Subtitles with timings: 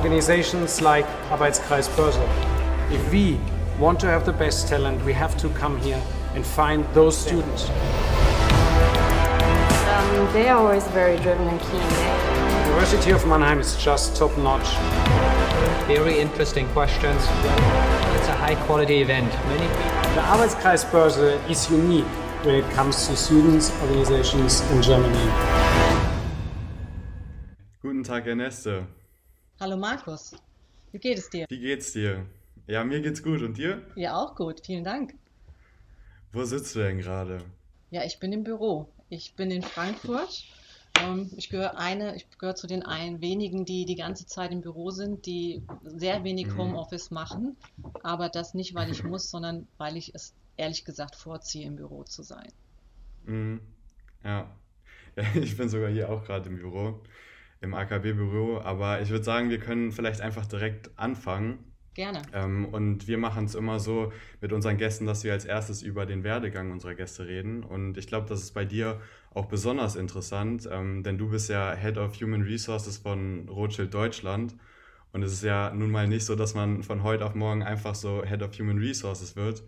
[0.00, 2.24] organizations like Arbeitskreis Börse.
[2.90, 3.38] If we
[3.78, 6.00] want to have the best talent, we have to come here
[6.34, 7.68] and find those students.
[9.88, 11.82] Um, they are always very driven and keen.
[12.70, 14.68] University of Mannheim is just top notch.
[15.86, 17.20] Very interesting questions.
[18.16, 19.30] It's a high quality event.
[19.48, 19.66] Many
[20.14, 22.12] The Arbeitskreis Börse is unique
[22.42, 25.30] when it comes to students, organizations in Germany.
[27.82, 28.86] Guten Tag, Erneste.
[29.60, 30.34] Hallo Markus,
[30.90, 31.46] wie geht es dir?
[31.50, 32.26] Wie geht's dir?
[32.66, 33.42] Ja, mir geht's gut.
[33.42, 33.86] Und dir?
[33.94, 35.14] Ja, auch gut, vielen Dank.
[36.32, 37.38] Wo sitzt du denn gerade?
[37.90, 38.94] Ja, ich bin im Büro.
[39.10, 40.44] Ich bin in Frankfurt.
[40.98, 44.60] Ähm, Ich gehöre eine, ich gehöre zu den ein, wenigen, die die ganze Zeit im
[44.62, 46.56] Büro sind, die sehr wenig Mhm.
[46.56, 47.58] Homeoffice machen.
[48.02, 52.04] Aber das nicht, weil ich muss, sondern weil ich es ehrlich gesagt vorziehe, im Büro
[52.04, 52.50] zu sein.
[53.24, 53.60] Mhm.
[54.24, 54.56] Ja.
[55.16, 57.02] Ja, ich bin sogar hier auch gerade im Büro,
[57.60, 58.58] im AKB-Büro.
[58.58, 61.58] Aber ich würde sagen, wir können vielleicht einfach direkt anfangen.
[61.94, 62.22] Gerne.
[62.32, 66.06] Ähm, und wir machen es immer so mit unseren Gästen, dass wir als erstes über
[66.06, 67.64] den Werdegang unserer Gäste reden.
[67.64, 69.00] Und ich glaube, das ist bei dir
[69.34, 74.54] auch besonders interessant, ähm, denn du bist ja Head of Human Resources von Rothschild Deutschland.
[75.12, 77.96] Und es ist ja nun mal nicht so, dass man von heute auf morgen einfach
[77.96, 79.64] so Head of Human Resources wird.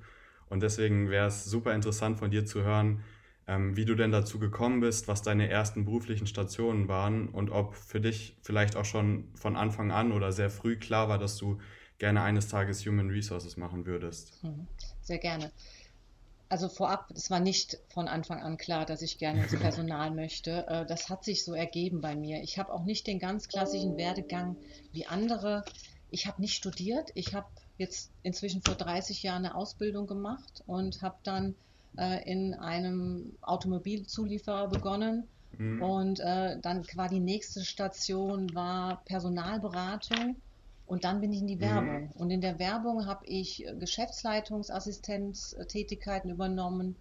[0.48, 3.02] Und deswegen wäre es super interessant von dir zu hören,
[3.46, 7.74] ähm, wie du denn dazu gekommen bist, was deine ersten beruflichen Stationen waren und ob
[7.74, 11.58] für dich vielleicht auch schon von Anfang an oder sehr früh klar war, dass du
[11.98, 14.42] gerne eines Tages Human Resources machen würdest.
[14.42, 14.66] Mhm.
[15.02, 15.52] Sehr gerne.
[16.48, 20.66] Also vorab, es war nicht von Anfang an klar, dass ich gerne ins Personal möchte.
[20.68, 22.42] Äh, Das hat sich so ergeben bei mir.
[22.42, 24.56] Ich habe auch nicht den ganz klassischen Werdegang
[24.92, 25.64] wie andere.
[26.10, 27.10] Ich habe nicht studiert.
[27.14, 27.46] Ich habe
[27.78, 31.54] jetzt inzwischen vor 30 Jahren eine Ausbildung gemacht und habe dann
[31.98, 35.28] äh, in einem Automobilzulieferer begonnen.
[35.58, 35.82] Mhm.
[35.82, 40.36] Und äh, dann war die nächste Station war Personalberatung.
[40.86, 41.60] Und dann bin ich in die Mhm.
[41.60, 42.10] Werbung.
[42.12, 46.96] Und in der Werbung habe ich äh, Geschäftsleitungsassistenztätigkeiten übernommen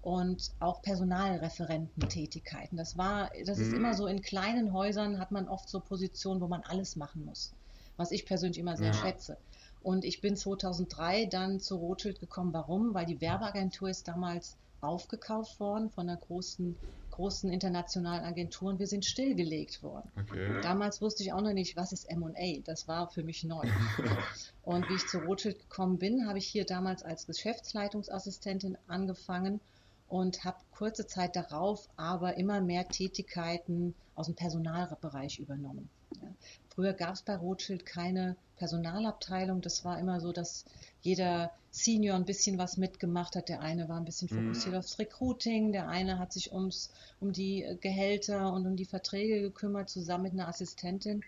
[0.00, 2.76] und auch Personalreferententätigkeiten.
[2.76, 3.72] Das war, das ist Mhm.
[3.72, 7.54] immer so in kleinen Häusern hat man oft so Positionen, wo man alles machen muss,
[7.96, 8.94] was ich persönlich immer sehr Ja.
[8.94, 9.36] schätze.
[9.82, 12.52] Und ich bin 2003 dann zu Rothschild gekommen.
[12.52, 12.94] Warum?
[12.94, 16.76] Weil die Werbeagentur ist damals aufgekauft worden von einer großen,
[17.10, 20.10] großen internationalen Agentur und wir sind stillgelegt worden.
[20.20, 20.60] Okay.
[20.62, 22.60] Damals wusste ich auch noch nicht, was ist M&A.
[22.64, 23.62] Das war für mich neu.
[24.62, 29.60] Und wie ich zu Rothschild gekommen bin, habe ich hier damals als Geschäftsleitungsassistentin angefangen
[30.08, 35.88] und habe kurze Zeit darauf aber immer mehr Tätigkeiten aus dem Personalbereich übernommen.
[36.22, 36.28] Ja.
[36.74, 39.60] Früher gab es bei Rothschild keine Personalabteilung.
[39.62, 40.64] Das war immer so, dass
[41.00, 43.48] jeder Senior ein bisschen was mitgemacht hat.
[43.48, 44.36] Der eine war ein bisschen Mhm.
[44.36, 46.90] fokussiert aufs Recruiting, der eine hat sich ums,
[47.20, 51.24] um die äh, Gehälter und um die Verträge gekümmert, zusammen mit einer Assistentin.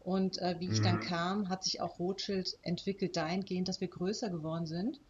[0.00, 1.00] Und äh, wie ich dann Mhm.
[1.00, 5.00] kam, hat sich auch Rothschild entwickelt dahingehend, dass wir größer geworden sind.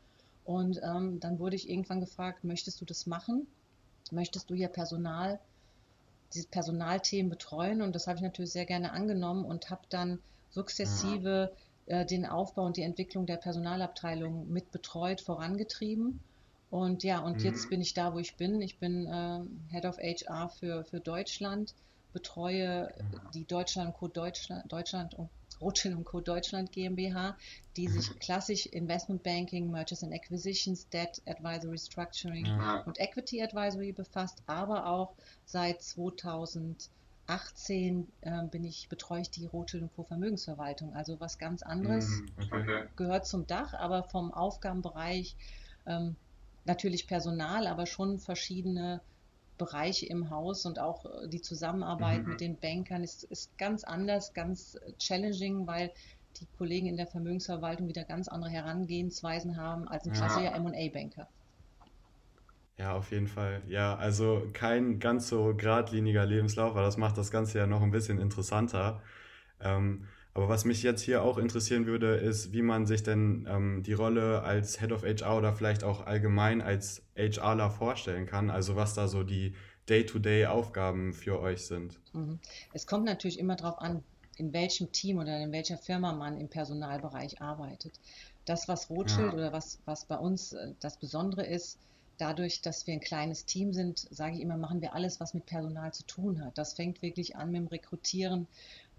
[0.44, 3.46] Und ähm, dann wurde ich irgendwann gefragt, möchtest du das machen?
[4.10, 5.40] Möchtest du hier Personal,
[6.34, 7.82] diese Personalthemen betreuen?
[7.82, 10.20] Und das habe ich natürlich sehr gerne angenommen und habe dann
[10.50, 11.54] sukzessive
[11.86, 16.20] äh, den Aufbau und die Entwicklung der Personalabteilung mit betreut, vorangetrieben.
[16.70, 17.44] Und ja, und Mhm.
[17.44, 18.60] jetzt bin ich da, wo ich bin.
[18.60, 19.40] Ich bin äh,
[19.72, 21.74] Head of HR für, für Deutschland,
[22.12, 22.92] betreue
[23.34, 24.08] die Deutschland und Co.
[24.08, 25.30] Deutschland, Deutschland und
[25.60, 26.20] Rothschild und Co.
[26.20, 27.36] Deutschland GmbH,
[27.76, 32.82] die sich klassisch Investment Banking, Mergers and Acquisitions, Debt Advisory, Structuring Ja.
[32.86, 39.82] und Equity Advisory befasst, aber auch seit 2018 äh, bin ich, betreue ich die Rothschild
[39.84, 40.02] und Co.
[40.04, 42.88] Vermögensverwaltung, also was ganz anderes Mhm, Okay.
[42.96, 45.36] gehört zum Dach, aber vom Aufgabenbereich
[45.86, 46.16] ähm,
[46.64, 49.00] natürlich Personal, aber schon verschiedene
[49.60, 52.26] Bereiche im Haus und auch äh, die Zusammenarbeit Mhm.
[52.26, 55.92] mit den Bankern ist, ist ganz anders, ganz äh, challenging, weil
[56.40, 60.12] die Kollegen in der Vermögensverwaltung wieder ganz andere Herangehensweisen haben als ein Ja.
[60.12, 61.28] klassischer M&A-Banker.
[62.78, 63.62] Ja, auf jeden Fall.
[63.68, 67.90] Ja, also kein ganz so geradliniger Lebenslauf, aber das macht das Ganze ja noch ein
[67.90, 69.02] bisschen interessanter.
[69.60, 73.82] Ähm, aber was mich jetzt hier auch interessieren würde, ist, wie man sich denn ähm,
[73.82, 78.50] die Rolle als Head of HR oder vielleicht auch allgemein als HRler vorstellen kann.
[78.50, 79.54] Also was da so die
[79.88, 81.98] Day-to-Day-Aufgaben für euch sind.
[82.12, 82.38] Mhm.
[82.72, 84.04] Es kommt natürlich immer darauf an,
[84.36, 87.92] in welchem Team oder in welcher Firma man im Personalbereich arbeitet.
[88.44, 89.34] Das, was Rothschild Ja.
[89.34, 91.78] oder was, was bei uns äh, das Besondere ist,
[92.18, 95.46] dadurch, dass wir ein kleines Team sind, sage ich immer, machen wir alles, was mit
[95.46, 96.56] Personal zu tun hat.
[96.56, 98.46] Das fängt wirklich an mit dem Rekrutieren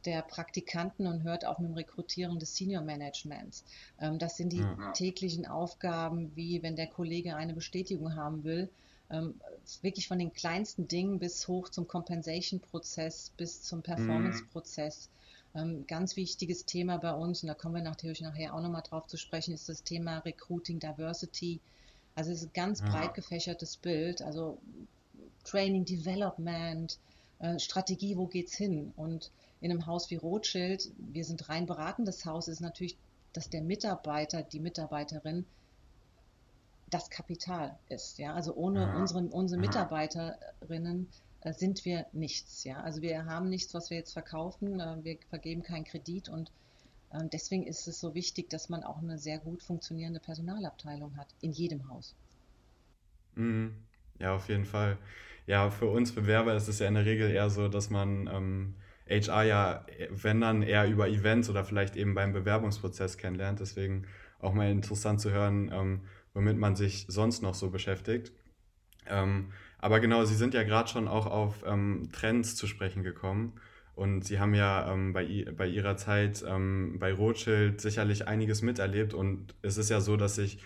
[0.05, 3.63] der Praktikanten und hört auf mit dem Rekrutieren des Senior Managements.
[3.99, 4.91] Ähm, Das sind die Ja.
[4.93, 8.69] täglichen Aufgaben, wie wenn der Kollege eine Bestätigung haben will,
[9.09, 9.39] ähm,
[9.81, 15.09] wirklich von den kleinsten Dingen bis hoch zum Compensation-Prozess, bis zum Performance-Prozess.
[15.53, 19.07] Ähm, ganz wichtiges Thema bei uns, und da kommen wir natürlich nachher auch nochmal drauf
[19.07, 21.59] zu sprechen, ist das Thema Recruiting Diversity.
[22.15, 22.89] Also es ist ein ganz ja.
[22.89, 24.57] breit gefächertes Bild, also
[25.43, 26.97] Training Development,
[27.39, 28.93] äh, Strategie, wo geht's hin?
[28.95, 29.29] Und
[29.61, 32.97] in einem Haus wie Rothschild, wir sind rein beratendes Haus, ist natürlich,
[33.31, 35.45] dass der Mitarbeiter, die Mitarbeiterin
[36.89, 38.19] das Kapital ist.
[38.19, 38.33] Ja?
[38.33, 38.97] Also ohne ja.
[38.97, 41.07] unsere, unsere Mitarbeiterinnen
[41.41, 42.63] äh, sind wir nichts.
[42.63, 42.81] Ja?
[42.81, 44.79] Also wir haben nichts, was wir jetzt verkaufen.
[44.79, 46.51] Äh, wir vergeben keinen Kredit und
[47.11, 51.27] äh, deswegen ist es so wichtig, dass man auch eine sehr gut funktionierende Personalabteilung hat
[51.41, 52.15] in jedem Haus.
[53.35, 53.75] Mhm.
[54.19, 54.97] Ja, auf jeden Fall.
[55.47, 58.75] Ja, für uns Bewerber ist es ja in der Regel eher so, dass man ähm,
[59.11, 63.59] HR ja, wenn dann eher über Events oder vielleicht eben beim Bewerbungsprozess kennenlernt.
[63.59, 64.07] Deswegen
[64.39, 66.01] auch mal interessant zu hören, ähm,
[66.33, 68.31] womit man sich sonst noch so beschäftigt.
[69.07, 73.53] Ähm, aber genau, Sie sind ja gerade schon auch auf ähm, Trends zu sprechen gekommen.
[73.95, 79.13] Und Sie haben ja ähm, bei, bei Ihrer Zeit ähm, bei Rothschild sicherlich einiges miterlebt.
[79.13, 80.59] Und es ist ja so, dass sich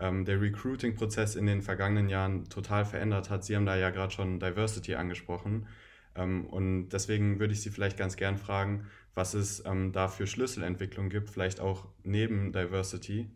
[0.00, 3.44] ähm, der Recruiting-Prozess in den vergangenen Jahren total verändert hat.
[3.44, 5.66] Sie haben da ja gerade schon Diversity angesprochen.
[6.14, 9.62] Ähm, und deswegen würde ich Sie vielleicht ganz gern fragen, was es
[9.92, 13.28] da für Schlüsselentwicklungen gibt, vielleicht auch neben Diversity.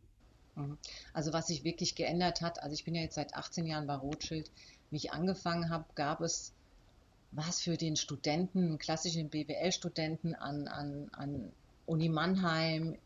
[0.55, 0.79] Mhm.
[1.13, 3.95] Also was sich wirklich geändert hat, also ich bin ja jetzt seit 18 Jahren bei
[3.95, 4.51] Rothschild,
[4.91, 6.55] wie ich angefangen habe, gab es
[7.33, 11.53] was für den Studenten, klassischen BWL-Studenten an, an, an
[11.85, 12.97] Uni Mannheim,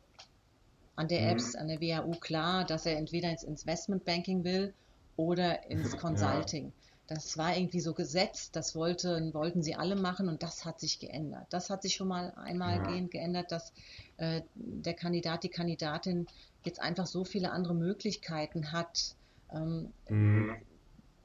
[0.97, 1.29] an der mhm.
[1.31, 4.73] EBS, an der WHU klar, dass er entweder ins Investmentbanking will
[5.17, 6.67] oder ins Consulting.
[6.67, 6.73] Ja.
[7.11, 11.01] Das war irgendwie so gesetzt, das wollten, wollten sie alle machen und das hat sich
[11.01, 11.45] geändert.
[11.51, 13.07] Das hat sich schon mal einmal ja.
[13.09, 13.73] geändert, dass
[14.19, 16.29] äh, der Kandidat, die Kandidatin
[16.65, 19.17] jetzt einfach so viele andere Möglichkeiten hat.
[19.53, 20.55] Ähm, mhm.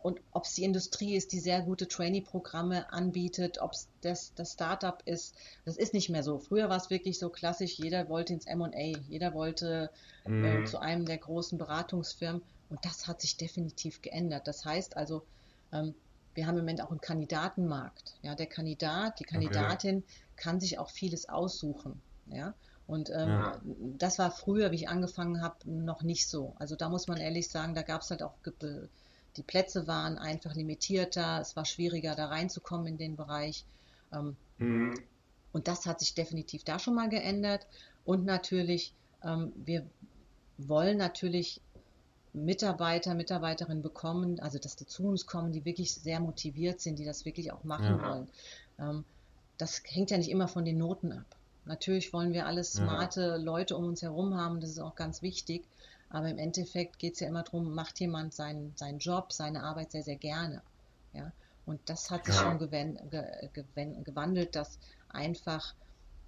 [0.01, 4.53] Und ob es die Industrie ist, die sehr gute Trainee-Programme anbietet, ob es das, das
[4.53, 5.35] Startup ist,
[5.65, 6.39] das ist nicht mehr so.
[6.39, 9.91] Früher war es wirklich so klassisch, jeder wollte ins MA, jeder wollte
[10.25, 10.45] äh, mhm.
[10.45, 12.41] äh, zu einem der großen Beratungsfirmen
[12.71, 14.47] und das hat sich definitiv geändert.
[14.47, 15.23] Das heißt also,
[16.33, 18.15] wir haben im Moment auch einen Kandidatenmarkt.
[18.21, 20.05] Ja, der Kandidat, die Kandidatin okay.
[20.35, 22.01] kann sich auch vieles aussuchen.
[22.27, 22.53] Ja,
[22.87, 23.61] und ähm, ja.
[23.97, 26.55] das war früher, wie ich angefangen habe, noch nicht so.
[26.59, 28.33] Also da muss man ehrlich sagen, da gab es halt auch,
[29.37, 33.65] die Plätze waren einfach limitierter, es war schwieriger da reinzukommen in den Bereich.
[34.13, 34.93] Ähm, mhm.
[35.51, 37.65] Und das hat sich definitiv da schon mal geändert.
[38.03, 38.93] Und natürlich,
[39.23, 39.85] ähm, wir
[40.57, 41.61] wollen natürlich
[42.35, 47.05] Mitarbeiter, Mitarbeiterinnen bekommen, also dass die zu uns kommen, die wirklich sehr motiviert sind, die
[47.05, 48.09] das wirklich auch machen ja.
[48.09, 48.27] wollen.
[48.79, 49.05] Ähm,
[49.57, 51.25] das hängt ja nicht immer von den Noten ab.
[51.65, 53.35] Natürlich wollen wir alle smarte ja.
[53.37, 55.65] Leute um uns herum haben, das ist auch ganz wichtig.
[56.09, 59.91] Aber im Endeffekt geht es ja immer darum, macht jemand seinen, seinen Job, seine Arbeit
[59.91, 60.61] sehr, sehr gerne.
[61.13, 61.31] Ja?
[61.65, 62.41] Und das hat sich ja.
[62.41, 64.77] schon gewandelt, dass
[65.09, 65.73] einfach,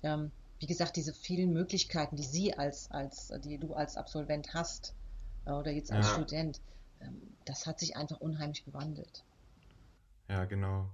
[0.02, 4.94] ähm, wie gesagt, diese vielen Möglichkeiten, die Sie als, als, die du als Absolvent hast
[5.56, 6.14] oder jetzt als ja.
[6.14, 6.62] Student,
[7.02, 9.24] ähm, das hat sich einfach unheimlich gewandelt.
[10.30, 10.90] Ja, genau.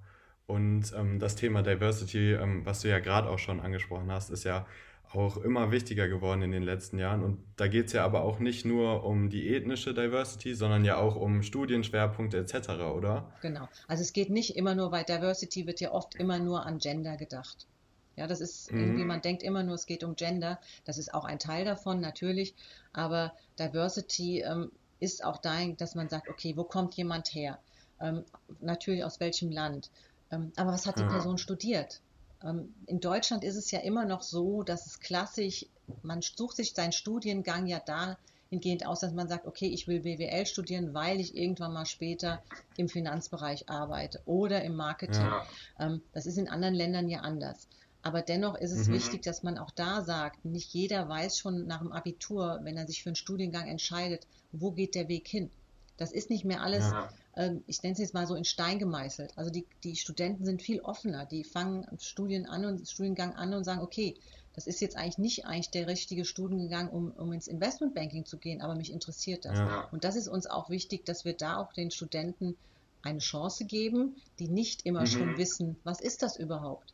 [0.45, 4.43] Und ähm, das Thema Diversity, ähm, was du ja gerade auch schon angesprochen hast, ist
[4.43, 4.65] ja
[5.13, 7.23] auch immer wichtiger geworden in den letzten Jahren.
[7.23, 10.97] Und da geht es ja aber auch nicht nur um die ethnische Diversity, sondern ja
[10.97, 13.31] auch um Studienschwerpunkte etc., oder?
[13.41, 13.69] Genau.
[13.87, 17.15] Also es geht nicht immer nur, weil Diversity wird ja oft immer nur an Gender
[17.15, 17.67] gedacht.
[18.15, 18.79] Ja, das ist mhm.
[18.79, 20.59] irgendwie, man denkt immer nur, es geht um Gender.
[20.85, 22.53] Das ist auch ein Teil davon, natürlich.
[22.93, 27.59] Aber Diversity ähm, ist auch dahin, dass man sagt, okay, wo kommt jemand her?
[27.99, 28.23] Ähm,
[28.61, 29.89] natürlich aus welchem Land?
[30.31, 32.01] Ähm, aber was hat die Person studiert?
[32.43, 35.65] Ähm, in Deutschland ist es ja immer noch so, dass es klassisch,
[36.01, 40.45] man sucht sich seinen Studiengang ja dahingehend aus, dass man sagt, okay, ich will BWL
[40.45, 42.41] studieren, weil ich irgendwann mal später
[42.77, 45.21] im Finanzbereich arbeite oder im Marketing.
[45.21, 45.45] Ja.
[45.79, 47.67] Ähm, das ist in anderen Ländern ja anders.
[48.03, 48.93] Aber dennoch ist es mhm.
[48.93, 52.85] wichtig, dass man auch da sagt, nicht jeder weiß schon nach dem Abitur, wenn er
[52.85, 55.49] sich für einen Studiengang entscheidet, wo geht der Weg hin.
[55.97, 57.09] Das ist nicht mehr alles ja.
[57.35, 59.37] Ähm, ich nenne es jetzt mal so in Stein gemeißelt.
[59.37, 63.63] Also die, die Studenten sind viel offener, die fangen Studien an und Studiengang an und
[63.63, 64.15] sagen, okay,
[64.53, 68.61] das ist jetzt eigentlich nicht eigentlich der richtige Studiengang, um, um ins Investmentbanking zu gehen,
[68.61, 69.57] aber mich interessiert das.
[69.57, 69.87] Ja.
[69.91, 72.55] Und das ist uns auch wichtig, dass wir da auch den Studenten
[73.01, 75.07] eine Chance geben, die nicht immer mhm.
[75.07, 76.93] schon wissen, was ist das überhaupt?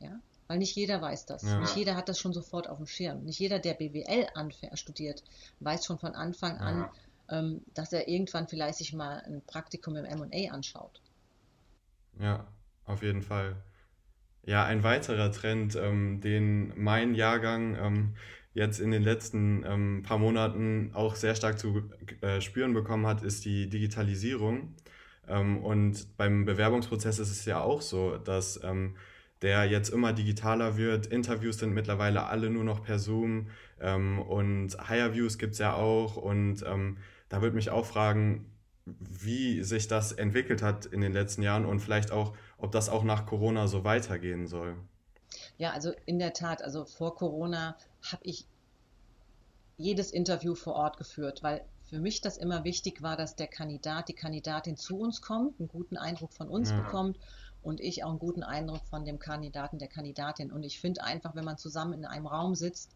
[0.00, 0.20] Ja?
[0.48, 1.42] Weil nicht jeder weiß das.
[1.42, 1.60] Ja.
[1.60, 3.24] Nicht jeder hat das schon sofort auf dem Schirm.
[3.24, 4.26] Nicht jeder, der BWL
[4.74, 5.22] studiert,
[5.60, 6.62] weiß schon von Anfang ja.
[6.62, 6.90] an,
[7.30, 11.02] ähm, dass er irgendwann vielleicht sich mal ein Praktikum im MA anschaut.
[12.18, 12.48] Ja,
[12.86, 13.56] auf jeden Fall.
[14.44, 18.16] Ja, ein weiterer Trend, ähm, den mein Jahrgang ähm,
[18.54, 21.90] jetzt in den letzten ähm, paar Monaten auch sehr stark zu
[22.22, 24.74] äh, spüren bekommen hat, ist die Digitalisierung.
[25.28, 28.96] Ähm, und beim Bewerbungsprozess ist es ja auch so, dass ähm,
[29.42, 31.06] der jetzt immer digitaler wird.
[31.06, 33.48] Interviews sind mittlerweile alle nur noch per Zoom
[33.80, 36.16] ähm, und Higher gibt es ja auch.
[36.16, 38.50] Und ähm, da würde mich auch fragen,
[38.84, 43.04] wie sich das entwickelt hat in den letzten Jahren und vielleicht auch, ob das auch
[43.04, 44.76] nach Corona so weitergehen soll.
[45.58, 48.46] Ja, also in der Tat, also vor Corona habe ich
[49.76, 54.08] jedes Interview vor Ort geführt, weil für mich das immer wichtig war, dass der Kandidat,
[54.08, 56.80] die Kandidatin zu uns kommt, einen guten Eindruck von uns ja.
[56.80, 57.18] bekommt
[57.62, 60.52] und ich auch einen guten Eindruck von dem Kandidaten, der Kandidatin.
[60.52, 62.90] Und ich finde einfach, wenn man zusammen in einem Raum sitzt,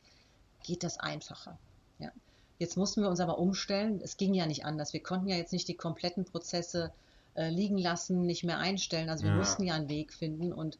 [0.62, 1.58] geht das einfacher.
[1.98, 2.10] Ja.
[2.58, 4.00] Jetzt mussten wir uns aber umstellen.
[4.02, 4.92] Es ging ja nicht anders.
[4.92, 6.92] Wir konnten ja jetzt nicht die kompletten Prozesse
[7.34, 9.08] äh, liegen lassen, nicht mehr einstellen.
[9.08, 9.36] Also wir ja.
[9.36, 10.78] mussten ja einen Weg finden und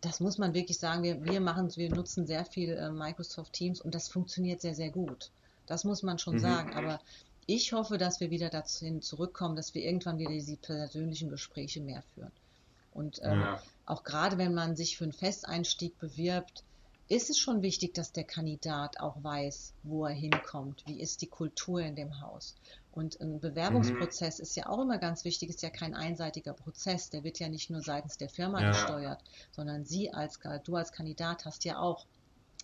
[0.00, 1.02] das muss man wirklich sagen.
[1.02, 4.90] Wir, wir machen, wir nutzen sehr viel äh, Microsoft Teams und das funktioniert sehr, sehr
[4.90, 5.30] gut.
[5.66, 6.40] Das muss man schon mhm.
[6.40, 6.74] sagen.
[6.74, 7.00] Aber
[7.46, 12.02] ich hoffe, dass wir wieder dazu zurückkommen, dass wir irgendwann wieder diese persönlichen Gespräche mehr
[12.14, 12.32] führen.
[12.92, 13.62] Und ähm, ja.
[13.86, 16.64] auch gerade wenn man sich für einen Festeinstieg bewirbt,
[17.08, 21.26] ist es schon wichtig, dass der Kandidat auch weiß, wo er hinkommt, wie ist die
[21.26, 22.54] Kultur in dem Haus.
[22.92, 24.42] Und ein Bewerbungsprozess mhm.
[24.42, 27.68] ist ja auch immer ganz wichtig, ist ja kein einseitiger Prozess, der wird ja nicht
[27.68, 28.68] nur seitens der Firma ja.
[28.68, 32.06] gesteuert, sondern Sie als, du als Kandidat hast ja auch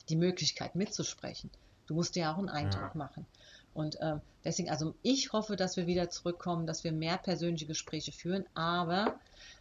[0.09, 1.51] die Möglichkeit mitzusprechen.
[1.89, 2.99] Du musst ja auch einen Eindruck ja.
[2.99, 3.27] machen.
[3.75, 8.13] Und äh, deswegen, also ich hoffe, dass wir wieder zurückkommen, dass wir mehr persönliche Gespräche
[8.13, 9.19] führen, aber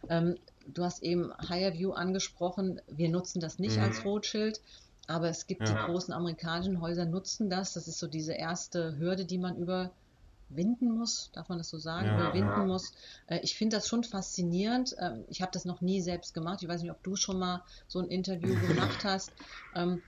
[0.08, 2.80] ähm, du hast eben Higher View angesprochen.
[2.88, 3.84] Wir nutzen das nicht mhm.
[3.84, 4.60] als Rotschild,
[5.06, 5.74] aber es gibt ja.
[5.74, 7.72] die großen amerikanischen Häuser nutzen das.
[7.72, 12.06] Das ist so diese erste Hürde, die man überwinden muss, darf man das so sagen,
[12.06, 12.64] ja, überwinden ja.
[12.64, 12.92] muss.
[13.26, 14.96] Äh, ich finde das schon faszinierend.
[14.98, 16.62] Ähm, ich habe das noch nie selbst gemacht.
[16.62, 19.32] Ich weiß nicht, ob du schon mal so ein Interview gemacht hast.
[19.74, 20.02] Ähm,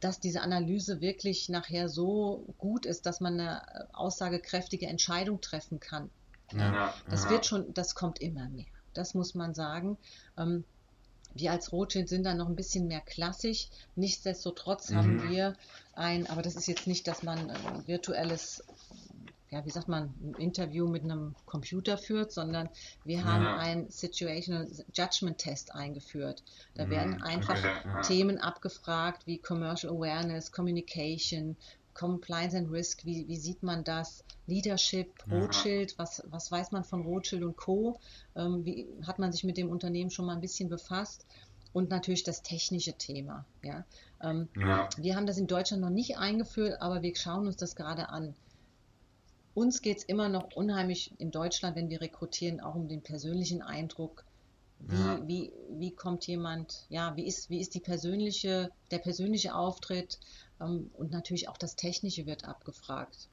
[0.00, 5.78] dass diese Analyse wirklich nachher so gut ist, dass man eine äh, aussagekräftige Entscheidung treffen
[5.78, 6.10] kann.
[6.52, 8.66] Ja, das wird schon, das kommt immer mehr.
[8.94, 9.96] Das muss man sagen.
[10.36, 10.64] Ähm,
[11.34, 13.68] wir als Rothschild sind da noch ein bisschen mehr klassisch.
[13.96, 14.96] Nichtsdestotrotz mhm.
[14.96, 15.56] haben wir
[15.94, 18.62] ein, aber das ist jetzt nicht, dass man ein virtuelles,
[19.50, 22.68] ja, wie sagt man, ein Interview mit einem Computer führt, sondern
[23.04, 23.56] wir haben ja.
[23.56, 26.42] einen Situational Judgment Test eingeführt.
[26.74, 26.90] Da mhm.
[26.90, 28.02] werden einfach okay.
[28.02, 31.56] Themen abgefragt wie Commercial Awareness, Communication,
[31.94, 34.24] Compliance and Risk, wie, wie sieht man das?
[34.46, 37.98] Leadership, Rothschild, was, was weiß man von Rothschild und Co.?
[38.34, 41.26] Ähm, wie hat man sich mit dem Unternehmen schon mal ein bisschen befasst?
[41.72, 43.46] Und natürlich das technische Thema.
[43.62, 43.84] Ja?
[44.22, 44.88] Ähm, ja.
[44.98, 48.34] Wir haben das in Deutschland noch nicht eingeführt, aber wir schauen uns das gerade an.
[49.54, 53.62] Uns geht es immer noch unheimlich in Deutschland, wenn wir rekrutieren, auch um den persönlichen
[53.62, 54.24] Eindruck.
[54.80, 55.28] Wie, ja.
[55.28, 60.18] wie, wie kommt jemand, ja, wie ist, wie ist die persönliche, der persönliche Auftritt?
[60.62, 63.28] Ähm, und natürlich auch das Technische wird abgefragt.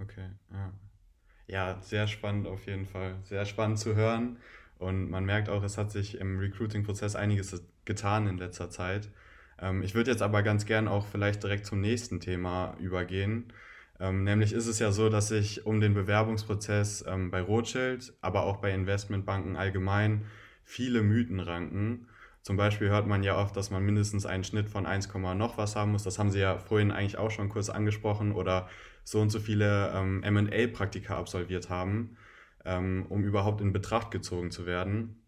[0.00, 0.72] Okay, ja.
[1.48, 3.16] Ja, sehr spannend auf jeden Fall.
[3.24, 4.38] Sehr spannend zu hören.
[4.78, 9.08] Und man merkt auch, es hat sich im Recruiting-Prozess einiges getan in letzter Zeit.
[9.60, 13.52] Ähm, ich würde jetzt aber ganz gern auch vielleicht direkt zum nächsten Thema übergehen.
[13.98, 18.58] Ähm, nämlich ist es ja so, dass sich um den Bewerbungsprozess bei Rothschild, aber auch
[18.58, 20.26] bei Investmentbanken allgemein
[20.64, 22.08] viele Mythen ranken.
[22.46, 25.74] Zum Beispiel hört man ja oft, dass man mindestens einen Schnitt von 1, noch was
[25.74, 26.04] haben muss.
[26.04, 28.30] Das haben Sie ja vorhin eigentlich auch schon kurz angesprochen.
[28.30, 28.68] Oder
[29.02, 32.16] so und so viele ähm, MA-Praktika absolviert haben,
[32.64, 35.20] ähm, um überhaupt in Betracht gezogen zu werden.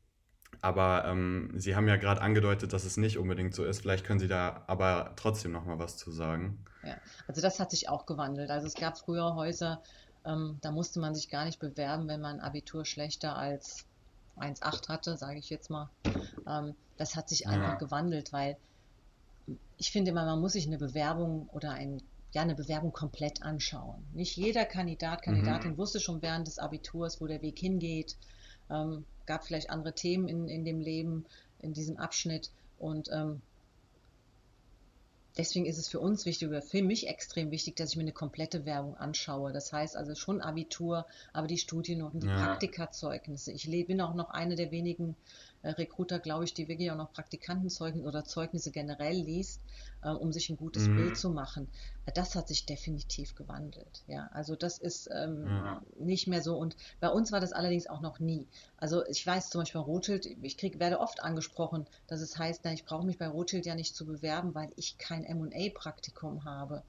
[0.60, 3.80] Aber ähm, Sie haben ja gerade angedeutet, dass es nicht unbedingt so ist.
[3.80, 6.64] Vielleicht können Sie da aber trotzdem noch mal was zu sagen.
[6.84, 8.48] Ja, also das hat sich auch gewandelt.
[8.48, 9.82] Also es gab früher Häuser,
[10.24, 13.87] ähm, da musste man sich gar nicht bewerben, wenn man Abitur schlechter als
[14.40, 15.88] 1,8 hatte, sage ich jetzt mal.
[16.46, 17.78] Ähm, das hat sich einfach ja.
[17.78, 18.56] gewandelt, weil
[19.76, 22.02] ich finde immer, man muss sich eine Bewerbung oder ein,
[22.32, 24.04] ja, eine Bewerbung komplett anschauen.
[24.12, 25.78] Nicht jeder Kandidat, Kandidatin mhm.
[25.78, 28.16] wusste schon während des Abiturs, wo der Weg hingeht.
[28.70, 31.24] Ähm, gab vielleicht andere Themen in, in dem Leben,
[31.60, 32.50] in diesem Abschnitt.
[32.78, 33.40] Und ähm,
[35.38, 38.12] deswegen ist es für uns wichtig oder für mich extrem wichtig, dass ich mir eine
[38.12, 39.52] komplette Werbung anschaue.
[39.52, 42.36] Das heißt also schon Abitur, aber die Studiennoten, die ja.
[42.36, 43.52] Praktikazeugnisse.
[43.52, 45.16] Ich bin auch noch eine der wenigen
[45.72, 49.60] Recruiter, glaube ich, die wirklich auch noch Praktikantenzeugnisse oder Zeugnisse generell liest,
[50.02, 50.96] äh, um sich ein gutes mhm.
[50.96, 51.68] Bild zu machen.
[52.06, 54.02] Äh, das hat sich definitiv gewandelt.
[54.06, 55.82] Ja, also das ist ähm, ja.
[55.98, 56.56] nicht mehr so.
[56.56, 58.46] Und bei uns war das allerdings auch noch nie.
[58.76, 62.62] Also ich weiß zum Beispiel bei Rothschild, ich krieg, werde oft angesprochen, dass es heißt,
[62.64, 66.82] na, ich brauche mich bei Rothschild ja nicht zu bewerben, weil ich kein M&A-Praktikum habe.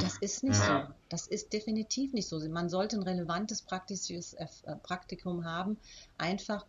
[0.00, 0.86] Das ist nicht ja.
[0.86, 0.94] so.
[1.08, 2.38] Das ist definitiv nicht so.
[2.48, 4.36] Man sollte ein relevantes praktisches
[4.82, 5.78] Praktikum haben,
[6.18, 6.66] einfach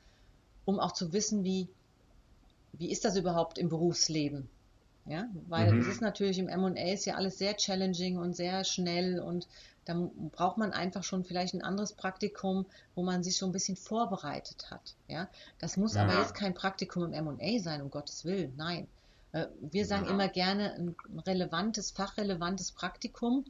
[0.65, 1.67] um auch zu wissen, wie,
[2.73, 4.49] wie ist das überhaupt im Berufsleben?
[5.07, 5.81] Ja, weil mhm.
[5.81, 9.47] es ist natürlich im M&A ist ja alles sehr challenging und sehr schnell und
[9.85, 13.75] dann braucht man einfach schon vielleicht ein anderes Praktikum, wo man sich so ein bisschen
[13.75, 14.95] vorbereitet hat.
[15.07, 15.29] Ja,
[15.59, 16.03] das muss ja.
[16.03, 18.87] aber jetzt kein Praktikum im M&A sein, um Gottes Willen, nein.
[19.31, 20.11] Äh, wir sagen ja.
[20.11, 20.95] immer gerne ein
[21.27, 23.45] relevantes, fachrelevantes Praktikum.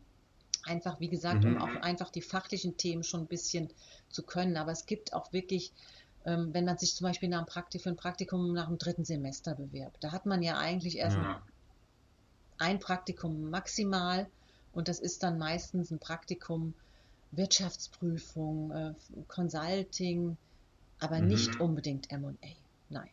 [0.66, 1.56] Einfach, wie gesagt, mhm.
[1.56, 3.70] um auch einfach die fachlichen Themen schon ein bisschen
[4.10, 4.58] zu können.
[4.58, 5.72] Aber es gibt auch wirklich,
[6.26, 9.56] wenn man sich zum Beispiel nach einem Praktikum, für ein Praktikum nach dem dritten Semester
[9.56, 11.42] bewirbt, da hat man ja eigentlich erst ja.
[12.58, 14.28] ein Praktikum maximal
[14.74, 16.74] und das ist dann meistens ein Praktikum
[17.32, 18.94] Wirtschaftsprüfung, äh,
[19.28, 20.38] Consulting,
[21.00, 21.28] aber mhm.
[21.28, 22.34] nicht unbedingt MA.
[22.90, 23.10] Nein.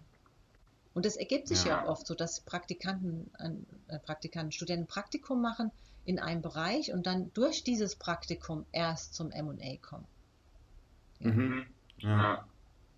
[0.95, 1.83] Und es ergibt sich ja.
[1.83, 3.31] ja oft so, dass Praktikanten,
[3.88, 5.71] äh, Praktikanten, Studenten ein Praktikum machen
[6.04, 10.07] in einem Bereich und dann durch dieses Praktikum erst zum MA kommen.
[11.21, 11.31] Ja.
[11.31, 11.66] Mhm.
[11.99, 12.47] ja.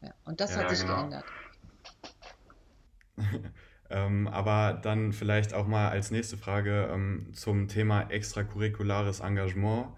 [0.05, 0.15] Ja.
[0.25, 0.97] Und das hat sich genau.
[0.97, 1.25] geändert.
[3.91, 9.89] ähm, aber dann vielleicht auch mal als nächste Frage ähm, zum Thema extracurriculares Engagement.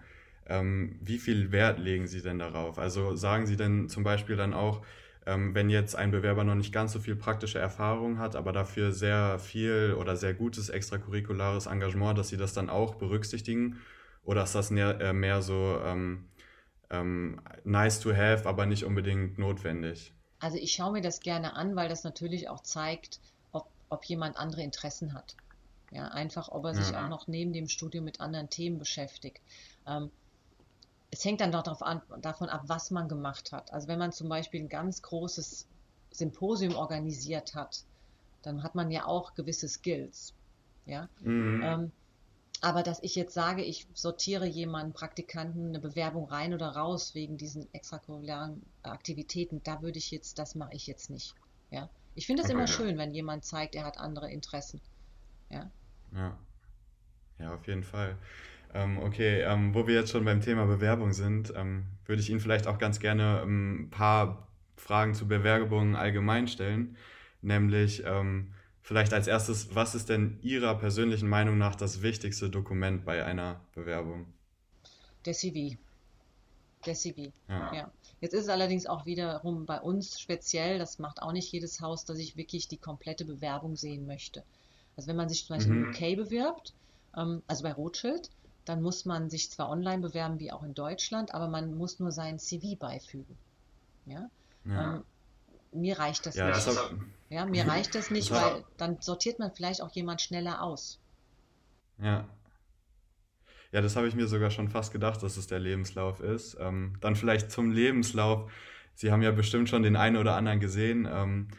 [0.47, 2.79] Ähm, wie viel Wert legen Sie denn darauf?
[2.79, 4.81] Also sagen Sie denn zum Beispiel dann auch,
[5.25, 8.93] ähm, wenn jetzt ein Bewerber noch nicht ganz so viel praktische Erfahrung hat, aber dafür
[8.93, 13.81] sehr viel oder sehr gutes extracurriculares Engagement, dass sie das dann auch berücksichtigen?
[14.23, 15.81] Oder ist das mehr, äh, mehr so
[16.89, 20.13] ähm, nice to have, aber nicht unbedingt notwendig?
[20.39, 23.19] Also ich schaue mir das gerne an, weil das natürlich auch zeigt,
[23.51, 25.35] ob, ob jemand andere Interessen hat.
[25.91, 27.05] Ja, einfach, ob er sich ja.
[27.05, 29.41] auch noch neben dem Studium mit anderen Themen beschäftigt.
[29.87, 30.11] Ähm,
[31.11, 33.71] es hängt dann an, davon ab, was man gemacht hat.
[33.71, 35.67] Also wenn man zum Beispiel ein ganz großes
[36.11, 37.83] Symposium organisiert hat,
[38.41, 40.33] dann hat man ja auch gewisse Skills.
[40.85, 41.07] Ja?
[41.21, 41.61] Mhm.
[41.63, 41.91] Ähm,
[42.61, 47.37] aber dass ich jetzt sage, ich sortiere jemanden, Praktikanten, eine Bewerbung rein oder raus wegen
[47.37, 51.35] diesen extracurricularen Aktivitäten, da würde ich jetzt, das mache ich jetzt nicht.
[51.69, 51.89] Ja?
[52.15, 52.57] Ich finde es okay.
[52.57, 54.81] immer schön, wenn jemand zeigt, er hat andere Interessen.
[55.49, 55.69] Ja.
[56.15, 56.37] Ja,
[57.39, 58.17] ja auf jeden Fall.
[58.73, 62.39] Ähm, okay, ähm, wo wir jetzt schon beim Thema Bewerbung sind, ähm, würde ich Ihnen
[62.39, 66.97] vielleicht auch ganz gerne ähm, ein paar Fragen zu Bewerbungen allgemein stellen.
[67.41, 68.53] Nämlich ähm,
[68.87, 73.59] vielleicht als erstes, was ist denn Ihrer persönlichen Meinung nach das wichtigste Dokument bei einer
[73.75, 74.27] Bewerbung?
[75.25, 75.75] Der CV.
[76.85, 77.33] Der CV.
[77.49, 77.73] Ja.
[77.73, 77.91] ja.
[78.21, 82.05] Jetzt ist es allerdings auch wiederum bei uns speziell, das macht auch nicht jedes Haus,
[82.05, 84.41] dass ich wirklich die komplette Bewerbung sehen möchte.
[84.95, 85.83] Also wenn man sich zum Beispiel mhm.
[85.83, 86.73] in UK bewirbt,
[87.17, 88.29] ähm, also bei Rothschild,
[88.63, 92.13] dann muss man sich zwar online bewerben wie auch in Deutschland, aber man muss nur
[92.13, 93.37] sein CV beifügen.
[94.05, 94.29] Ja?
[94.63, 94.95] ja.
[94.95, 95.03] Ähm,
[95.73, 96.65] mir reicht das ja, nicht.
[96.65, 96.89] Das
[97.29, 100.99] ja, mir reicht das nicht, das weil dann sortiert man vielleicht auch jemand schneller aus.
[101.99, 102.27] Ja.
[103.71, 106.57] Ja, das habe ich mir sogar schon fast gedacht, dass es der Lebenslauf ist.
[106.59, 108.49] Ähm, dann vielleicht zum Lebenslauf.
[108.95, 111.07] Sie haben ja bestimmt schon den einen oder anderen gesehen.
[111.11, 111.49] Ähm,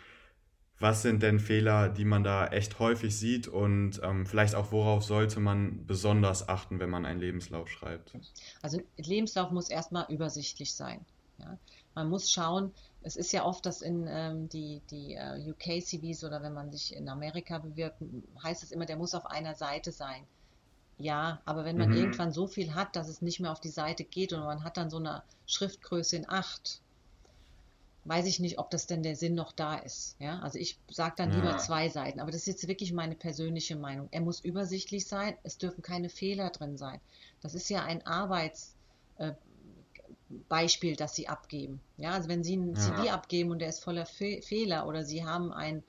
[0.81, 5.02] was sind denn Fehler, die man da echt häufig sieht und ähm, vielleicht auch worauf
[5.02, 8.12] sollte man besonders achten, wenn man einen Lebenslauf schreibt?
[8.62, 11.04] Also Lebenslauf muss erstmal übersichtlich sein.
[11.38, 11.59] Ja?
[11.98, 16.44] Man muss schauen, es ist ja oft, dass in ähm, die, die äh, UK-CVs oder
[16.44, 18.00] wenn man sich in Amerika bewirbt,
[18.40, 20.22] heißt es immer, der muss auf einer Seite sein.
[20.96, 21.96] Ja, aber wenn man mhm.
[21.96, 24.76] irgendwann so viel hat, dass es nicht mehr auf die Seite geht und man hat
[24.76, 26.80] dann so eine Schriftgröße in 8,
[28.04, 30.14] weiß ich nicht, ob das denn der Sinn noch da ist.
[30.20, 31.37] Ja, also ich sage dann ja.
[31.37, 34.06] lieber zwei Seiten, aber das ist jetzt wirklich meine persönliche Meinung.
[34.12, 37.00] Er muss übersichtlich sein, es dürfen keine Fehler drin sein.
[37.40, 39.47] Das ist ja ein Arbeitsbeispiel, äh,
[40.96, 41.80] das Sie abgeben.
[41.96, 42.80] Ja, also wenn Sie ein ja.
[42.80, 45.82] CV abgeben und der ist voller Fe Fehler oder Sie haben ein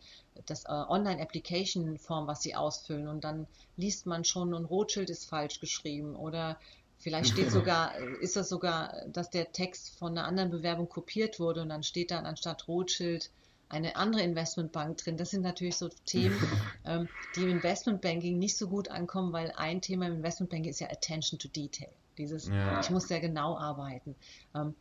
[0.45, 5.59] das äh, Online-Application-Form, was Sie ausfüllen und dann liest man schon und Rothschild ist falsch
[5.59, 6.57] geschrieben oder
[6.99, 11.61] Vielleicht steht sogar, ist das sogar, dass der Text von einer anderen Bewerbung kopiert wurde
[11.61, 13.31] und dann steht dann anstatt Rothschild
[13.69, 15.15] eine andere Investmentbank drin.
[15.15, 16.37] Das sind natürlich so Themen,
[16.85, 20.89] ähm, die im Investmentbanking nicht so gut ankommen, weil ein Thema im Investmentbanking ist ja
[20.89, 21.89] Attention to Detail.
[22.19, 22.79] Dieses, ja.
[22.79, 24.15] ich muss sehr genau arbeiten.
[24.53, 24.75] Ähm,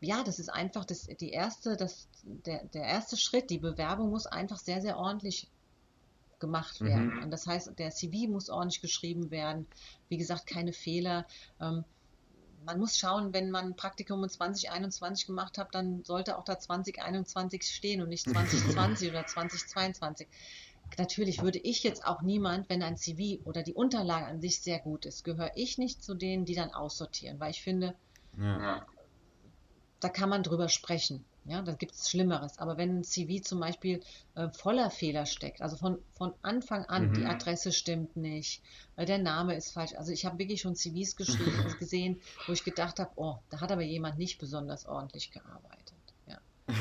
[0.00, 3.50] ja, das ist einfach das, die erste, das, der, der erste Schritt.
[3.50, 5.48] Die Bewerbung muss einfach sehr, sehr ordentlich
[6.38, 7.16] gemacht werden.
[7.16, 7.22] Mhm.
[7.24, 9.66] Und das heißt, der CV muss ordentlich geschrieben werden.
[10.08, 11.26] Wie gesagt, keine Fehler.
[11.60, 11.84] Ähm,
[12.64, 16.58] man muss schauen, wenn man ein Praktikum in 2021 gemacht hat, dann sollte auch da
[16.58, 20.28] 2021 stehen und nicht 2020 oder 2022.
[20.96, 24.78] Natürlich würde ich jetzt auch niemand, wenn ein CV oder die Unterlage an sich sehr
[24.78, 27.94] gut ist, gehöre ich nicht zu denen, die dann aussortieren, weil ich finde,
[28.38, 28.86] ja.
[30.00, 31.24] da kann man drüber sprechen.
[31.48, 32.58] Ja, da gibt es Schlimmeres.
[32.58, 34.02] Aber wenn ein CV zum Beispiel
[34.34, 37.14] äh, voller Fehler steckt, also von, von Anfang an, mhm.
[37.14, 38.62] die Adresse stimmt nicht,
[38.96, 39.94] äh, der Name ist falsch.
[39.94, 43.72] Also ich habe wirklich schon CVs geschrieben, gesehen, wo ich gedacht habe, oh, da hat
[43.72, 45.96] aber jemand nicht besonders ordentlich gearbeitet.
[46.26, 46.38] Ja.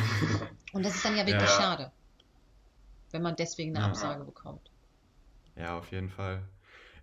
[0.73, 1.61] Und das ist dann ja wirklich ja.
[1.61, 1.91] schade,
[3.11, 4.71] wenn man deswegen eine Absage bekommt.
[5.55, 6.43] Ja, auf jeden Fall.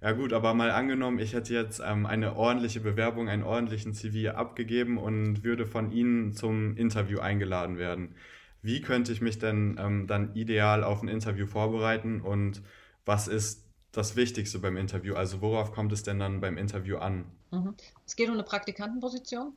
[0.00, 4.34] Ja gut, aber mal angenommen, ich hätte jetzt ähm, eine ordentliche Bewerbung, einen ordentlichen CV
[4.34, 8.14] abgegeben und würde von Ihnen zum Interview eingeladen werden.
[8.60, 12.62] Wie könnte ich mich denn ähm, dann ideal auf ein Interview vorbereiten und
[13.06, 15.14] was ist das Wichtigste beim Interview?
[15.14, 17.24] Also worauf kommt es denn dann beim Interview an?
[17.50, 17.74] Mhm.
[18.06, 19.54] Es geht um eine Praktikantenposition?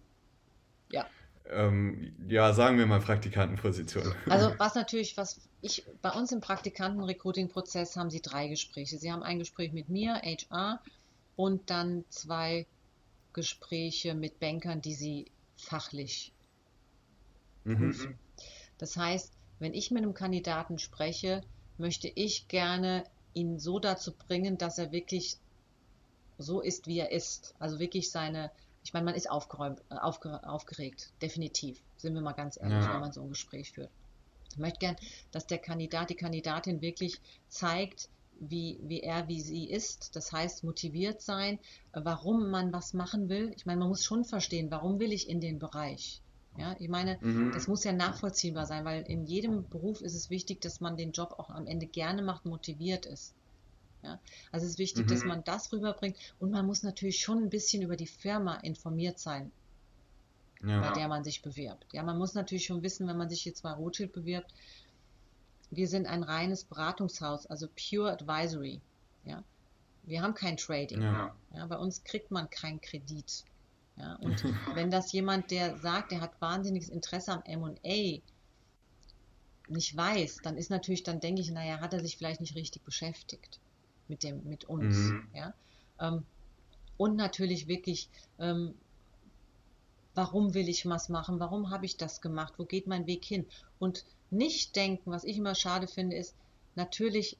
[0.91, 1.05] Ja.
[1.51, 4.13] Ähm, ja, sagen wir mal Praktikantenposition.
[4.29, 8.97] Also was natürlich, was ich bei uns im Praktikanten-Recruiting-Prozess haben Sie drei Gespräche.
[8.97, 10.81] Sie haben ein Gespräch mit mir, HR,
[11.35, 12.67] und dann zwei
[13.33, 16.33] Gespräche mit Bankern, die Sie fachlich
[17.63, 17.77] Mhm.
[17.77, 18.19] prüfen.
[18.77, 21.41] Das heißt, wenn ich mit einem Kandidaten spreche,
[21.77, 25.37] möchte ich gerne ihn so dazu bringen, dass er wirklich
[26.37, 27.55] so ist, wie er ist.
[27.59, 28.51] Also wirklich seine,
[28.87, 31.83] ich meine, man ist aufgeräumt, äh, aufge, aufgeregt, definitiv.
[31.97, 32.93] Sind wir mal ganz ehrlich, Ja.
[32.93, 33.91] wenn man so ein Gespräch führt.
[34.51, 34.95] Ich möchte gern,
[35.33, 37.19] dass der Kandidat, die Kandidatin wirklich
[37.49, 38.07] zeigt,
[38.39, 40.15] wie, wie er, wie sie ist.
[40.15, 41.59] Das heißt, motiviert sein,
[41.91, 43.51] äh, warum man was machen will.
[43.57, 46.21] Ich meine, man muss schon verstehen, warum will ich in den Bereich.
[46.57, 47.51] Ja, ich meine, Mhm.
[47.51, 51.11] das muss ja nachvollziehbar sein, weil in jedem Beruf ist es wichtig, dass man den
[51.11, 53.33] Job auch am Ende gerne macht, motiviert ist.
[54.07, 54.21] Ja,
[54.53, 55.27] also es ist wichtig, dass Mhm.
[55.27, 59.51] man das rüberbringt und man muss natürlich schon ein bisschen über die Firma informiert sein,
[60.61, 60.93] bei Ja.
[60.93, 61.85] der man sich bewirbt.
[61.91, 64.53] Ja, man muss natürlich schon wissen, wenn man sich jetzt bei Rothschild bewirbt,
[65.71, 68.81] wir sind ein reines Beratungshaus, also Pure Advisory.
[69.25, 69.43] Ja,
[70.03, 71.01] wir haben kein Trading.
[71.01, 71.35] Ja.
[71.53, 73.43] Ja, bei uns kriegt man keinen Kredit.
[73.97, 74.41] Ja, und
[74.77, 78.21] wenn das jemand, der sagt, der hat wahnsinniges Interesse am M&A,
[79.69, 82.85] nicht weiß, dann ist natürlich, dann denke ich, naja, hat er sich vielleicht nicht richtig
[82.85, 83.59] beschäftigt
[84.09, 84.95] mit dem, mit uns.
[84.95, 85.27] Mhm.
[85.33, 85.53] Ja?
[85.99, 86.25] Ähm,
[86.97, 88.73] und natürlich wirklich, ähm,
[90.15, 91.39] warum will ich was machen?
[91.39, 92.53] Warum habe ich das gemacht?
[92.57, 93.45] Wo geht mein Weg hin?
[93.79, 96.35] Und nicht denken, was ich immer schade finde, ist,
[96.75, 97.37] natürlich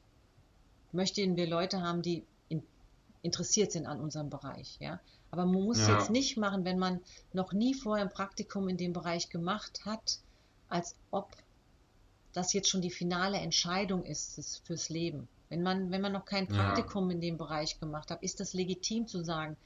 [0.92, 2.64] möchten wir Leute haben, die in,
[3.24, 5.00] interessiert sind an unserem Bereich, ja.
[5.32, 5.98] Aber man muss Ja.
[5.98, 7.02] jetzt nicht machen, wenn man
[7.34, 10.20] noch nie vorher ein Praktikum in dem Bereich gemacht hat,
[10.70, 11.36] als ob
[12.34, 15.28] das jetzt schon die finale Entscheidung ist fürs Leben.
[15.50, 16.54] Wenn man, wenn man noch kein Ja.
[16.54, 19.58] Praktikum in dem Bereich gemacht hat, ist das legitim zu sagen,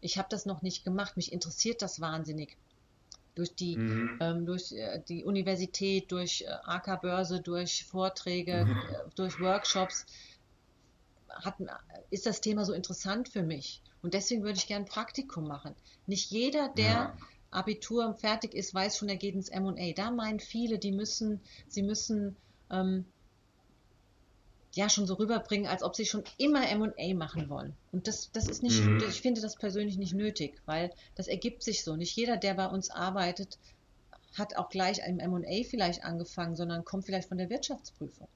[0.00, 2.56] ich habe das noch nicht gemacht, mich interessiert das wahnsinnig.
[3.34, 4.18] Durch die, Mhm.
[4.20, 8.70] ähm, durch äh, die Universität, durch äh, AK-Börse, durch Vorträge, Mhm.
[8.70, 10.06] äh, durch Workshops
[11.28, 11.56] hat,
[12.10, 13.82] ist das Thema so interessant für mich.
[14.02, 15.74] Und deswegen würde ich gerne ein Praktikum machen.
[16.06, 17.16] Nicht jeder, der Ja.
[17.50, 19.92] Abitur fertig ist, weiß schon, er geht ins M&A.
[19.92, 22.36] Da meinen viele, die müssen, sie müssen
[22.70, 23.06] ähm,
[24.78, 27.76] ja schon so rüberbringen, als ob sie schon immer M&A machen wollen.
[27.90, 29.02] Und das, das ist nicht, Mhm.
[29.08, 31.96] ich finde das persönlich nicht nötig, weil das ergibt sich so.
[31.96, 33.58] Nicht jeder, der bei uns arbeitet,
[34.36, 38.28] hat auch gleich im M&A vielleicht angefangen, sondern kommt vielleicht von der Wirtschaftsprüfung.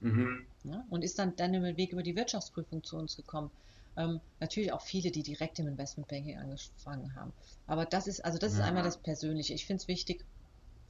[0.00, 0.46] Mhm.
[0.64, 3.50] Ja, und ist dann, dann über Weg über die Wirtschaftsprüfung zu uns gekommen.
[3.96, 7.32] Ähm, natürlich auch viele, die direkt im Investmentbanking angefangen haben.
[7.66, 8.64] Aber das ist, also das ist Ja.
[8.66, 9.52] einmal das Persönliche.
[9.54, 10.24] Ich finde es wichtig,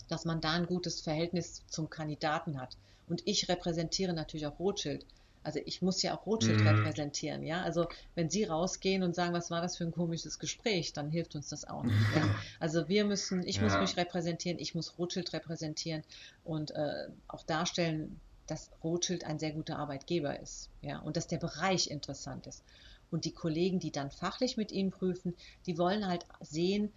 [0.06, 2.76] dass man da ein gutes Verhältnis zum Kandidaten hat.
[3.06, 5.06] Und ich repräsentiere natürlich auch Rothschild.
[5.42, 6.66] Also ich muss ja auch Rothschild Mhm.
[6.66, 7.62] repräsentieren, ja.
[7.62, 11.34] Also wenn Sie rausgehen und sagen, was war das für ein komisches Gespräch, dann hilft
[11.36, 12.10] uns das auch nicht.
[12.10, 12.30] Ja?
[12.60, 13.78] Also wir müssen, ich muss Ja.
[13.78, 16.02] mich repräsentieren, ich muss Rothschild repräsentieren
[16.44, 21.38] und äh, auch darstellen, dass Rothschild ein sehr guter Arbeitgeber ist, ja, und dass der
[21.38, 22.62] Bereich interessant ist.
[23.10, 25.36] Und die Kollegen, die dann fachlich mit Ihnen prüfen,
[25.66, 26.92] die wollen halt sehen,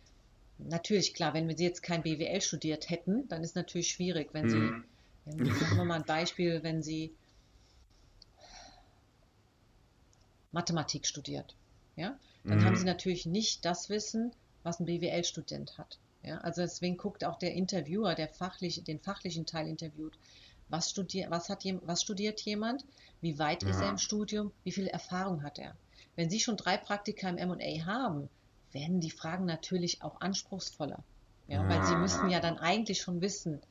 [0.57, 4.59] natürlich klar, wenn Sie jetzt kein BWL studiert hätten, dann ist natürlich schwierig, wenn Sie,
[4.59, 4.85] Mhm.
[5.25, 7.15] wenn, sagen wir mal ein Beispiel, wenn Sie
[10.51, 11.55] Mathematik studiert,
[11.95, 12.65] ja, dann Mhm.
[12.65, 15.99] haben Sie natürlich nicht das Wissen, was ein BWL-Student hat.
[16.23, 20.17] Ja, also deswegen guckt auch der Interviewer, der fachlich, den fachlichen Teil interviewt,
[20.67, 22.83] was, studiert, was, hat, was studiert jemand,
[23.21, 23.91] wie weit ist er Ja.
[23.91, 25.77] im Studium, wie viel Erfahrung hat er.
[26.15, 28.29] Wenn Sie schon drei Praktika im M&A haben,
[28.77, 31.03] werden die Fragen natürlich auch anspruchsvoller.
[31.47, 31.99] Ja, weil Sie Ja.
[31.99, 33.61] müssen ja dann eigentlich schon wissen,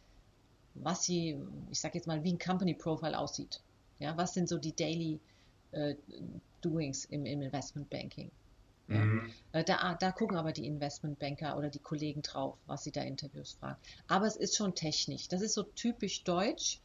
[0.75, 1.39] was Sie,
[1.71, 3.61] ich sage jetzt mal, wie ein Company Profile aussieht.
[3.99, 5.21] Ja, was sind so die Daily
[5.73, 5.95] äh,
[6.61, 8.31] Doings im, im Investment Banking?
[8.89, 8.99] Ja.
[8.99, 9.33] Mhm.
[9.53, 13.53] Äh, Da, da gucken aber die Investmentbanker oder die Kollegen drauf, was sie da Interviews
[13.61, 13.79] fragen.
[14.07, 15.29] Aber es ist schon technisch.
[15.29, 16.81] Das ist so typisch deutsch,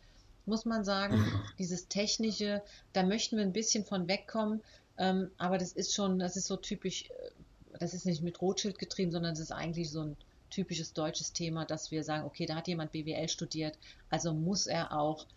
[0.45, 1.23] muss man sagen.
[1.60, 2.62] Dieses technische,
[2.93, 4.62] da möchten wir ein bisschen von wegkommen.
[4.97, 7.31] Ähm, aber das ist schon, das ist so typisch, äh,
[7.81, 10.17] das ist nicht mit Rothschild getrieben, sondern es ist eigentlich so ein
[10.49, 13.77] typisches deutsches Thema, dass wir sagen, okay, da hat jemand BWL studiert,
[14.09, 15.27] also muss er auch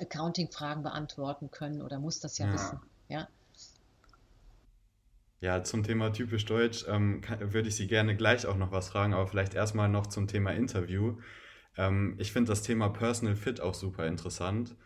[0.00, 2.52] Accounting-Fragen beantworten können oder muss das ja, Ja.
[2.52, 2.80] wissen.
[3.08, 3.28] Ja,
[5.40, 8.88] Ja, zum Thema typisch deutsch ähm, kann, würde ich Sie gerne gleich auch noch was
[8.88, 11.18] fragen, aber vielleicht erstmal noch zum Thema Interview.
[11.76, 14.76] Ähm, ich finde das Thema Personal Fit auch super interessant.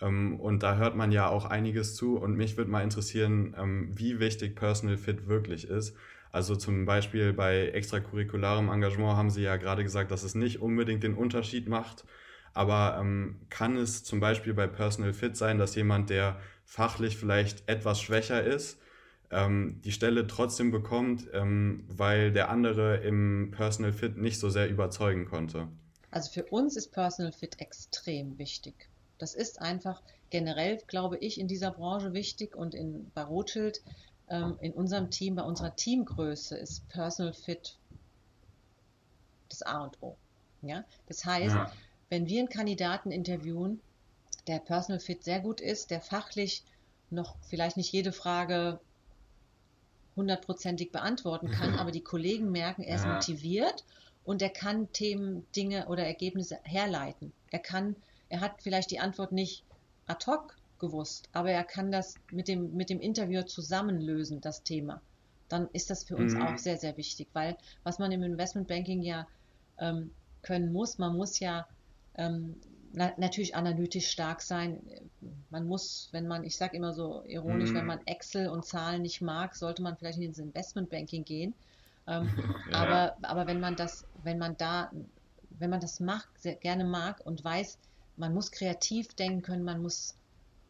[0.00, 2.18] Ähm, und da hört man ja auch einiges zu.
[2.18, 5.96] Und mich würde mal interessieren, ähm, wie wichtig Personal Fit wirklich ist.
[6.34, 11.04] Also zum Beispiel bei extracurricularem Engagement haben Sie ja gerade gesagt, dass es nicht unbedingt
[11.04, 12.04] den Unterschied macht.
[12.54, 17.68] Aber ähm, kann es zum Beispiel bei Personal Fit sein, dass jemand, der fachlich vielleicht
[17.68, 18.80] etwas schwächer ist,
[19.30, 24.68] ähm, die Stelle trotzdem bekommt, ähm, weil der andere im Personal Fit nicht so sehr
[24.68, 25.68] überzeugen konnte?
[26.10, 28.88] Also für uns ist Personal Fit extrem wichtig.
[29.18, 33.84] Das ist einfach generell, glaube ich, in dieser Branche wichtig und in, bei Rothschild,
[34.28, 37.76] in unserem Team, bei unserer Teamgröße ist Personal Fit
[39.48, 40.16] das A und O.
[40.62, 40.84] Ja?
[41.06, 41.70] Das heißt, ja.
[42.08, 43.80] wenn wir einen Kandidaten interviewen,
[44.46, 46.64] der Personal Fit sehr gut ist, der fachlich
[47.10, 48.80] noch vielleicht nicht jede Frage
[50.16, 53.14] hundertprozentig beantworten kann, aber die Kollegen merken, er ist ja.
[53.14, 53.84] motiviert
[54.24, 57.32] und er kann Themen, Dinge oder Ergebnisse herleiten.
[57.50, 57.94] Er kann,
[58.28, 59.64] er hat vielleicht die Antwort nicht
[60.06, 65.00] ad hoc gewusst, aber er kann das mit dem, mit dem Interviewer zusammenlösen, das Thema.
[65.48, 66.42] Dann ist das für uns mhm.
[66.42, 69.26] auch sehr, sehr wichtig, weil was man im Investmentbanking ja
[69.78, 70.10] ähm,
[70.42, 71.66] können muss, man muss ja
[72.16, 72.56] ähm,
[72.92, 74.80] na, natürlich analytisch stark sein.
[75.50, 77.74] Man muss, wenn man, ich sage immer so ironisch, mhm.
[77.74, 81.54] wenn man Excel und Zahlen nicht mag, sollte man vielleicht ins Investmentbanking gehen.
[82.06, 82.28] Ähm,
[82.70, 82.76] ja.
[82.76, 84.90] aber, aber wenn man das, wenn man da,
[85.58, 87.78] wenn man das macht, sehr gerne mag und weiß,
[88.16, 90.14] man muss kreativ denken können, man muss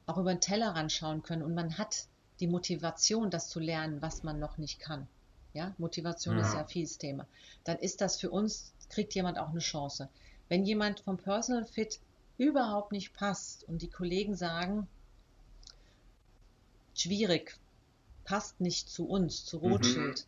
[0.06, 2.06] auch über den Tellerrand schauen können und man hat
[2.40, 5.06] die Motivation, das zu lernen, was man noch nicht kann.
[5.52, 6.46] Ja, Motivation ja.
[6.46, 7.26] ist ja vieles Thema.
[7.62, 10.08] Dann ist das für uns, kriegt jemand auch eine Chance.
[10.48, 12.00] Wenn jemand vom Personal Fit
[12.38, 14.88] überhaupt nicht passt und die Kollegen sagen,
[16.94, 17.56] schwierig,
[18.24, 19.72] passt nicht zu uns, zu mhm.
[19.72, 20.26] Rothschild,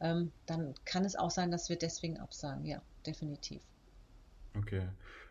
[0.00, 0.06] mhm.
[0.06, 2.66] ähm, dann kann es auch sein, dass wir deswegen absagen.
[2.66, 3.62] Ja, definitiv.
[4.54, 4.86] Okay.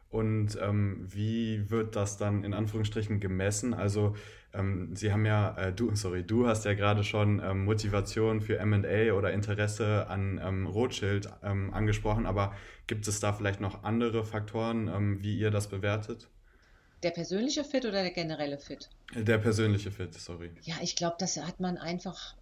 [0.09, 3.73] Und ähm, wie wird das dann in Anführungsstrichen gemessen?
[3.73, 4.15] Also
[4.53, 8.63] ähm, Sie haben ja, äh, du, sorry, du hast ja gerade schon ähm, Motivation für
[8.65, 12.55] MA oder Interesse an ähm, Rothschild ähm, angesprochen, aber
[12.87, 16.29] gibt es da vielleicht noch andere Faktoren, ähm, wie ihr das bewertet?
[17.03, 18.89] Der persönliche Fit oder der generelle Fit?
[19.13, 20.51] Der persönliche Fit, sorry.
[20.61, 22.35] Ja, ich glaube, das hat man einfach,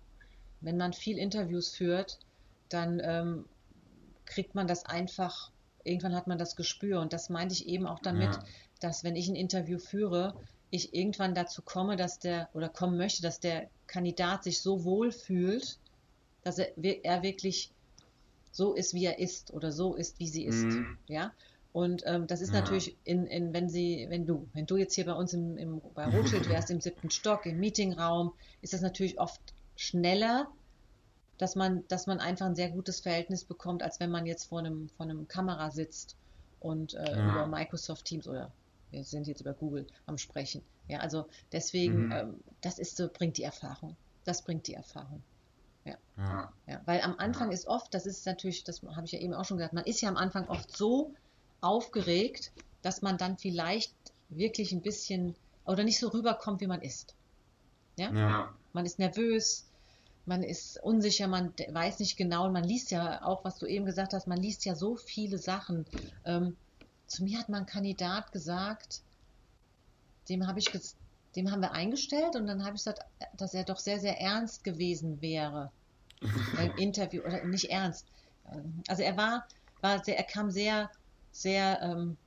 [0.61, 2.19] wenn man viel Interviews führt,
[2.69, 3.45] dann
[4.25, 5.51] kriegt man das einfach,
[5.83, 6.99] irgendwann hat man das Gespür.
[6.99, 8.43] Und das meinte ich eben auch damit, ja.
[8.79, 10.35] dass wenn ich ein Interview führe,
[10.69, 15.11] ich irgendwann dazu komme, dass der oder kommen möchte, dass der Kandidat sich so wohl
[15.11, 15.77] fühlt,
[16.41, 17.71] dass er, er wirklich
[18.51, 20.63] so ist, wie er ist oder so ist, wie sie ist.
[20.63, 20.97] Mhm.
[21.07, 21.31] Ja.
[21.73, 22.61] Und ähm, das ist ja.
[22.61, 25.81] natürlich, in, in, wenn sie, wenn du, wenn du jetzt hier bei uns im, im
[25.95, 29.41] bei Rothschild wärst, im siebten Stock, im Meetingraum, ist das natürlich oft
[29.75, 30.47] schneller,
[31.37, 34.59] dass man, dass man einfach ein sehr gutes Verhältnis bekommt, als wenn man jetzt vor
[34.59, 36.15] einem, vor einem Kamera sitzt
[36.59, 37.31] und äh, ja.
[37.31, 38.51] über Microsoft Teams oder
[38.91, 40.61] wir sind jetzt über Google am Sprechen.
[40.87, 42.11] Ja, also deswegen, mhm.
[42.11, 43.95] ähm, das ist so, bringt die Erfahrung.
[44.23, 45.23] Das bringt die Erfahrung.
[45.85, 45.97] Ja.
[46.17, 46.53] ja.
[46.67, 46.81] ja.
[46.85, 49.57] Weil am Anfang ist oft, das ist natürlich, das habe ich ja eben auch schon
[49.57, 51.13] gesagt, man ist ja am Anfang oft so
[51.61, 53.93] aufgeregt, dass man dann vielleicht
[54.29, 57.15] wirklich ein bisschen oder nicht so rüberkommt, wie man ist.
[57.97, 58.11] Ja?
[58.11, 58.53] ja.
[58.73, 59.65] Man ist nervös,
[60.25, 64.13] man ist unsicher, man weiß nicht genau man liest ja auch, was du eben gesagt
[64.13, 65.85] hast, man liest ja so viele Sachen.
[66.25, 66.55] Ähm,
[67.07, 69.01] zu mir hat mal ein Kandidat gesagt,
[70.29, 70.71] dem habe ich
[71.35, 72.99] dem haben wir eingestellt und dann habe ich gesagt,
[73.35, 75.71] dass er doch sehr, sehr ernst gewesen wäre
[76.55, 78.07] beim Interview oder nicht ernst.
[78.87, 79.47] Also er war,
[79.81, 80.91] war sehr, er kam sehr,
[81.31, 82.17] sehr, ähm,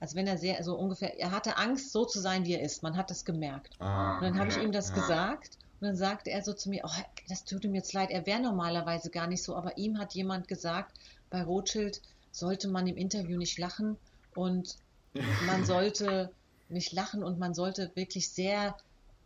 [0.00, 2.82] als wenn er sehr, so ungefähr, er hatte Angst, so zu sein, wie er ist.
[2.82, 3.76] Man hat das gemerkt.
[3.78, 4.94] Ah, und dann habe ich ihm das ja.
[4.96, 8.24] gesagt und dann sagte er so zu mir, oh, das tut ihm jetzt leid, er
[8.24, 10.96] wäre normalerweise gar nicht so, aber ihm hat jemand gesagt,
[11.28, 13.96] bei Rothschild, sollte man im Interview nicht lachen
[14.36, 14.76] und
[15.46, 16.30] man sollte
[16.68, 18.76] nicht lachen und man sollte wirklich sehr,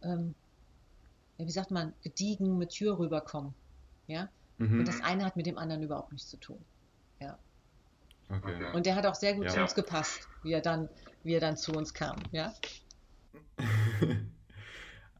[0.02, 0.34] ähm,
[1.36, 3.52] wie sagt man, gediegen mit Tür rüberkommen.
[4.06, 4.30] Ja?
[4.56, 4.78] Mhm.
[4.78, 6.58] Und das eine hat mit dem anderen überhaupt nichts zu tun.
[7.20, 7.38] Ja.
[8.30, 8.72] Okay.
[8.72, 9.50] Und der hat auch sehr gut ja.
[9.50, 10.88] zu uns gepasst, wie er dann,
[11.22, 12.16] wie er dann zu uns kam.
[12.32, 12.54] Ja.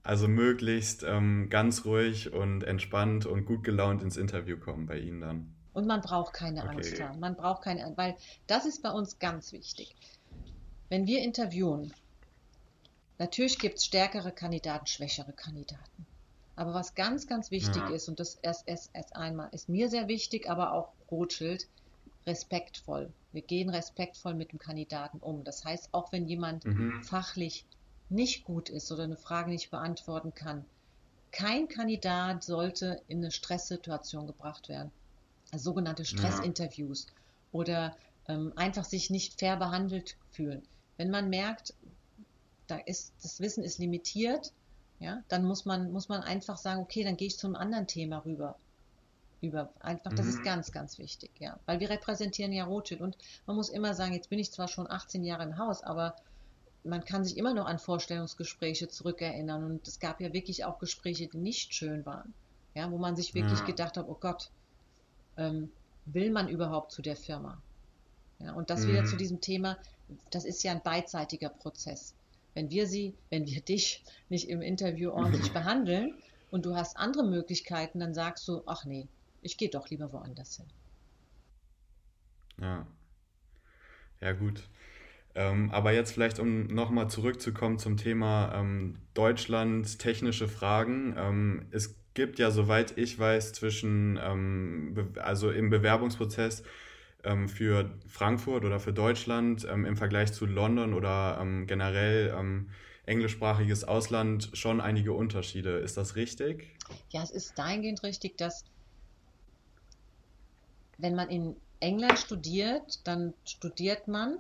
[0.07, 5.21] Also möglichst ähm, ganz ruhig und entspannt und gut gelaunt ins Interview kommen bei Ihnen
[5.21, 5.53] dann.
[5.73, 6.69] Und man braucht keine okay.
[6.69, 7.19] Angst haben.
[7.19, 8.15] Man braucht keine, weil
[8.47, 9.97] das ist bei uns ganz wichtig.
[10.89, 11.93] Wenn wir interviewen,
[13.19, 16.07] natürlich gibt es stärkere Kandidaten, schwächere Kandidaten.
[16.55, 17.89] Aber was ganz, ganz wichtig ja.
[17.89, 21.67] ist, und das erst, erst, erst einmal ist mir sehr wichtig, aber auch Rothschild,
[22.29, 23.13] respektvoll.
[23.33, 25.43] Wir gehen respektvoll mit dem Kandidaten um.
[25.43, 27.03] Das heißt, auch wenn jemand mhm.
[27.03, 27.67] fachlich
[28.09, 30.65] nicht gut ist oder eine Frage nicht beantworten kann,
[31.33, 34.91] kein Kandidat sollte in eine Stresssituation gebracht werden
[35.55, 37.13] sogenannte Stressinterviews ja.
[37.53, 37.97] oder
[38.29, 40.63] ähm, einfach sich nicht fair behandelt fühlen.
[40.97, 41.75] Wenn man merkt,
[42.67, 44.53] da ist, das Wissen ist limitiert,
[44.99, 47.87] ja, dann muss man, muss man einfach sagen, okay, dann gehe ich zu einem anderen
[47.87, 48.57] Thema rüber.
[49.43, 50.45] Über, einfach, das ist Mhm.
[50.45, 51.61] ganz, ganz wichtig, ja.
[51.67, 54.91] Weil wir repräsentieren ja Rothschild und man muss immer sagen, jetzt bin ich zwar schon
[54.91, 56.17] 18 Jahre im Haus, aber
[56.87, 61.29] man kann sich immer noch an Vorstellungsgespräche zurückerinnern und es gab ja wirklich auch Gespräche,
[61.29, 62.35] die nicht schön waren,
[62.75, 63.65] ja, wo man sich wirklich Ja.
[63.65, 64.51] gedacht hat, oh Gott,
[65.37, 65.73] ähm,
[66.05, 67.65] will man überhaupt zu der Firma?
[68.41, 69.07] Ja, und das wieder Mhm.
[69.07, 69.79] zu diesem Thema,
[70.31, 72.17] das ist ja ein beidseitiger Prozess.
[72.55, 77.25] Wenn wir sie, wenn wir dich nicht im Interview ordentlich behandeln und du hast andere
[77.27, 79.11] Möglichkeiten, dann sagst du, ach nee,
[79.43, 80.73] ich gehe doch lieber woanders hin.
[82.61, 82.87] Ja.
[84.21, 84.69] Ja, gut.
[85.37, 91.15] Ähm, aber jetzt vielleicht, um nochmal zurückzukommen zum Thema ähm, Deutschland, technische Fragen.
[91.19, 96.63] Ähm, es gibt ja, soweit ich weiß, zwischen, ähm, also im Bewerbungsprozess
[97.23, 102.67] ähm, für Frankfurt oder für Deutschland ähm, im Vergleich zu London oder generell
[103.05, 105.77] englischsprachiges Ausland schon einige Unterschiede.
[105.79, 106.75] Ist das richtig?
[107.11, 108.65] Ja, es ist dahingehend richtig, dass
[110.99, 114.39] wenn man in England studiert, dann studiert man,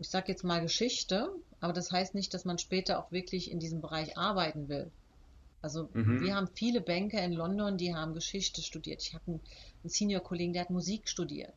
[0.00, 3.60] ich sage jetzt mal Geschichte, aber das heißt nicht, dass man später auch wirklich in
[3.60, 4.90] diesem Bereich arbeiten will.
[5.62, 6.20] Also Mhm.
[6.22, 9.02] wir haben viele Banker in London, die haben Geschichte studiert.
[9.02, 9.40] Ich habe einen,
[9.82, 11.52] einen Senior-Kollegen, der hat Musik studiert.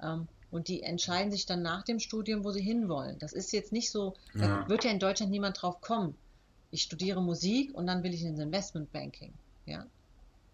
[0.00, 3.18] Ähm, und die entscheiden sich dann nach dem Studium, wo sie hinwollen.
[3.18, 4.68] Das ist jetzt nicht so, da Ja.
[4.68, 6.16] wird ja in Deutschland niemand drauf kommen.
[6.70, 9.34] Ich studiere Musik und dann will ich ins Investmentbanking.
[9.66, 9.86] Ja?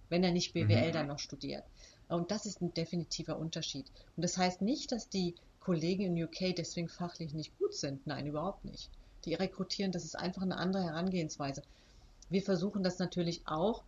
[0.08, 0.92] Wenn er nicht BWL Mhm.
[0.92, 1.64] dann noch studiert.
[2.08, 3.86] Und das ist ein definitiver Unterschied.
[4.16, 5.36] Und das heißt nicht, dass die
[5.68, 8.06] Kollegen in UK deswegen fachlich nicht gut sind.
[8.06, 8.88] Nein, überhaupt nicht.
[9.26, 11.62] Die rekrutieren, das ist einfach eine andere Herangehensweise.
[12.30, 13.84] Wir versuchen das natürlich auch,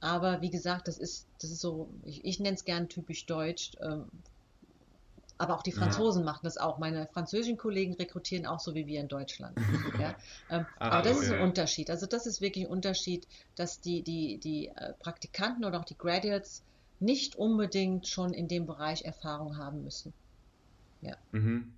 [0.00, 3.72] aber wie gesagt, das ist, das ist so, ich, ich nenne es gern typisch deutsch,
[3.80, 4.10] ähm,
[5.38, 5.78] aber auch die Ja.
[5.78, 6.76] Franzosen machen das auch.
[6.78, 9.56] Meine französischen Kollegen rekrutieren auch so wie wir in Deutschland.
[10.02, 10.14] Ja?
[10.50, 11.36] Ähm, Ah, aber das ist okay.
[11.38, 11.88] ein Unterschied.
[11.88, 15.96] Also das ist wirklich ein Unterschied, dass die, die, die äh, Praktikanten oder auch die
[15.96, 16.62] Graduates
[16.98, 20.12] nicht unbedingt schon in dem Bereich Erfahrung haben müssen.
[21.32, 21.74] Mhm.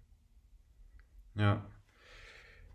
[1.34, 1.64] Ja.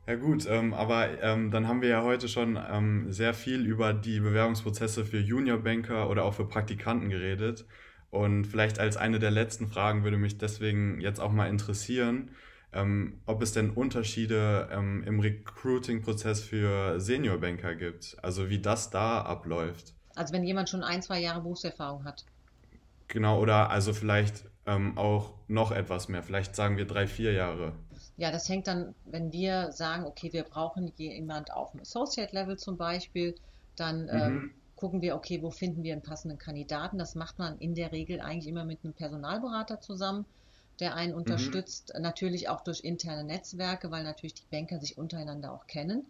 [0.07, 3.93] Ja gut, ähm, aber ähm, dann haben wir ja heute schon ähm, sehr viel über
[3.93, 7.67] die Bewerbungsprozesse für Juniorbanker oder auch für Praktikanten geredet.
[8.09, 12.31] Und vielleicht als eine der letzten Fragen würde mich deswegen jetzt auch mal interessieren,
[12.73, 19.21] ähm, ob es denn Unterschiede ähm, im Recruiting-Prozess für Seniorbanker gibt, also wie das da
[19.21, 19.93] abläuft.
[20.15, 22.25] Also wenn jemand schon ein, zwei Jahre Berufserfahrung hat.
[23.07, 27.73] Genau, oder also vielleicht ähm, auch noch etwas mehr, vielleicht sagen wir drei, vier Jahre.
[28.17, 32.57] Ja, das hängt dann, wenn wir sagen, okay, wir brauchen jemand auf dem Associate Level
[32.57, 33.35] zum Beispiel,
[33.75, 34.53] dann ähm, Mhm.
[34.75, 36.97] gucken wir, okay, wo finden wir einen passenden Kandidaten?
[36.97, 40.25] Das macht man in der Regel eigentlich immer mit einem Personalberater zusammen,
[40.79, 45.65] der einen unterstützt, natürlich auch durch interne Netzwerke, weil natürlich die Banker sich untereinander auch
[45.67, 46.05] kennen.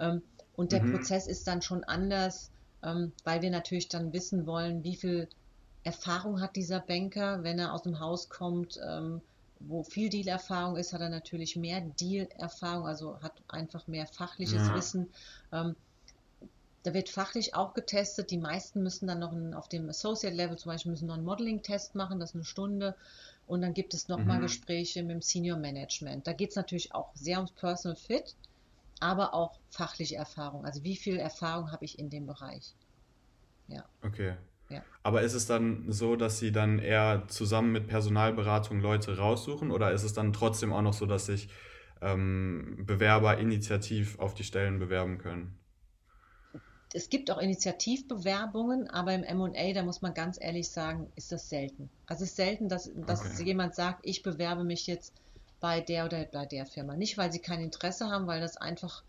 [0.00, 0.22] Ähm,
[0.56, 0.90] und der Mhm.
[0.90, 2.50] Prozess ist dann schon anders,
[2.82, 5.28] ähm, weil wir natürlich dann wissen wollen, wie viel
[5.82, 9.22] Erfahrung hat dieser Banker, wenn er aus dem Haus kommt, ähm,
[9.60, 14.72] wo viel Dealerfahrung ist, hat er natürlich mehr Dealerfahrung, also hat einfach mehr fachliches Ja.
[14.72, 15.12] Wissen.
[15.52, 15.76] Ähm,
[16.82, 18.30] da wird fachlich auch getestet.
[18.32, 21.24] Die meisten müssen dann noch einen, auf dem Associate Level zum Beispiel müssen noch einen
[21.24, 22.96] Modeling-Test machen, das ist eine Stunde.
[23.46, 24.40] Und dann gibt es nochmal Mhm.
[24.40, 26.26] Gespräche mit dem Senior Management.
[26.26, 28.36] Da geht es natürlich auch sehr ums Personal Fit,
[29.00, 30.64] aber auch fachliche Erfahrung.
[30.66, 32.76] Also wie viel Erfahrung habe ich in dem Bereich?
[33.68, 33.88] Ja.
[34.04, 34.36] Okay.
[34.68, 34.84] Ja.
[35.02, 39.92] Aber ist es dann so, dass Sie dann eher zusammen mit Personalberatung Leute raussuchen oder
[39.92, 41.48] ist es dann trotzdem auch noch so, dass sich
[42.02, 45.58] ähm, Bewerber initiativ auf die Stellen bewerben können?
[46.92, 51.48] Es gibt auch Initiativbewerbungen, aber im M&A, da muss man ganz ehrlich sagen, ist das
[51.48, 51.90] selten.
[52.06, 53.38] Also es ist selten, dass, dass Okay.
[53.38, 55.14] jemand sagt, ich bewerbe mich jetzt
[55.60, 56.94] bei der oder bei der Firma.
[56.96, 59.02] Nicht, weil sie kein Interesse haben, weil das einfach,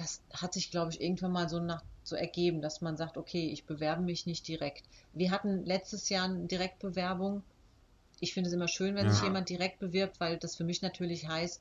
[0.00, 3.50] das hat sich, glaube ich, irgendwann mal so nach so ergeben, dass man sagt, okay,
[3.50, 4.84] ich bewerbe mich nicht direkt.
[5.12, 7.42] Wir hatten letztes Jahr eine Direktbewerbung.
[8.20, 9.26] Ich finde es immer schön, wenn sich Ja.
[9.26, 11.60] jemand direkt bewirbt, weil das für mich natürlich heißt,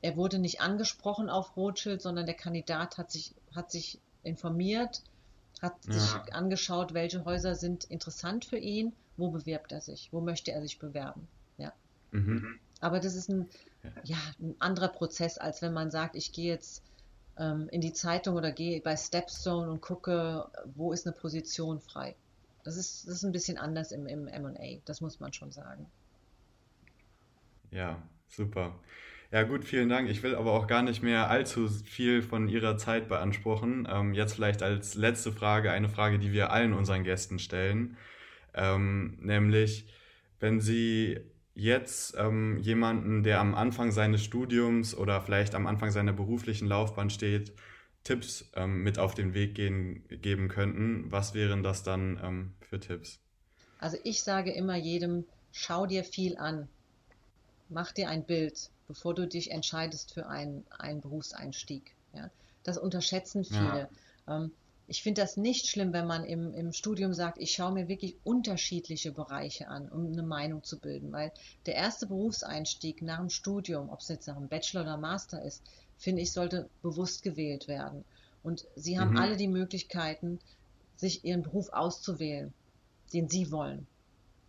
[0.00, 5.02] er wurde nicht angesprochen auf Rothschild, sondern der Kandidat hat sich, hat sich informiert,
[5.60, 5.92] hat Ja.
[5.92, 10.62] sich angeschaut, welche Häuser sind interessant für ihn, wo bewirbt er sich, wo möchte er
[10.62, 11.28] sich bewerben.
[11.58, 11.72] Ja.
[12.12, 12.58] Mhm.
[12.80, 13.48] Aber das ist ein,
[14.04, 16.82] ja, ein anderer Prozess, als wenn man sagt, ich gehe jetzt
[17.38, 22.16] in die Zeitung oder gehe bei Stepstone und gucke, wo ist eine Position frei.
[22.64, 25.86] Das ist, das ist ein bisschen anders im, im M&A, das muss man schon sagen.
[27.70, 28.74] Ja, super.
[29.30, 30.08] Ja, gut, vielen Dank.
[30.08, 33.86] Ich will aber auch gar nicht mehr allzu viel von Ihrer Zeit beanspruchen.
[33.90, 37.98] Ähm, jetzt vielleicht als letzte Frage eine Frage, die wir allen unseren Gästen stellen,
[38.54, 39.86] ähm, nämlich
[40.40, 41.20] wenn Sie
[41.58, 47.10] jetzt ähm, jemanden, der am Anfang seines Studiums oder vielleicht am Anfang seiner beruflichen Laufbahn
[47.10, 47.52] steht,
[48.04, 52.78] Tipps ähm, mit auf den Weg gehen, geben könnten, was wären das dann ähm, für
[52.78, 53.18] Tipps?
[53.80, 56.68] Also ich sage immer jedem, schau dir viel an.
[57.68, 61.92] Mach dir ein Bild, bevor du dich entscheidest für einen, einen Berufseinstieg.
[62.14, 62.30] Ja?
[62.62, 63.88] Das unterschätzen viele.
[64.26, 64.36] Ja.
[64.36, 64.52] Ähm,
[64.88, 68.16] ich finde das nicht schlimm, wenn man im, im Studium sagt, ich schaue mir wirklich
[68.24, 71.12] unterschiedliche Bereiche an, um eine Meinung zu bilden.
[71.12, 71.30] Weil
[71.66, 75.62] der erste Berufseinstieg nach dem Studium, ob es jetzt nach einem Bachelor oder Master ist,
[75.98, 78.02] finde ich, sollte bewusst gewählt werden.
[78.42, 79.18] Und sie haben mhm.
[79.18, 80.40] alle die Möglichkeiten,
[80.96, 82.54] sich ihren Beruf auszuwählen,
[83.12, 83.86] den sie wollen.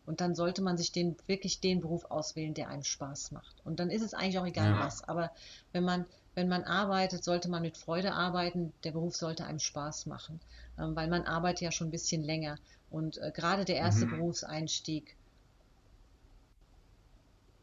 [0.06, 3.58] Und dann sollte man sich den, wirklich den Beruf auswählen, der einem Spaß macht.
[3.66, 4.80] Und dann ist es eigentlich auch egal ja.
[4.80, 5.04] was.
[5.04, 5.32] Aber
[5.74, 6.06] wenn man,
[6.40, 8.72] wenn man arbeitet, sollte man mit Freude arbeiten.
[8.86, 10.40] Der Beruf sollte einem Spaß machen.
[10.80, 12.58] Ähm, weil man arbeitet ja schon ein bisschen länger.
[12.90, 14.12] Und äh, gerade der erste mhm.
[14.12, 15.18] Berufseinstieg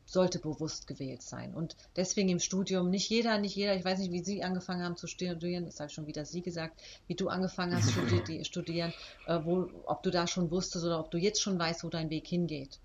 [0.05, 1.55] sollte bewusst gewählt sein.
[1.55, 4.99] Und deswegen im Studium, nicht jeder, nicht jeder, ich weiß nicht, wie Sie angefangen haben
[4.99, 7.89] zu studieren, das habe ich schon wieder Sie gesagt, wie du angefangen hast
[8.27, 8.93] zu studieren,
[9.27, 12.11] äh, wo, ob du da schon wusstest oder ob du jetzt schon weißt, wo dein
[12.11, 12.79] Weg hingeht.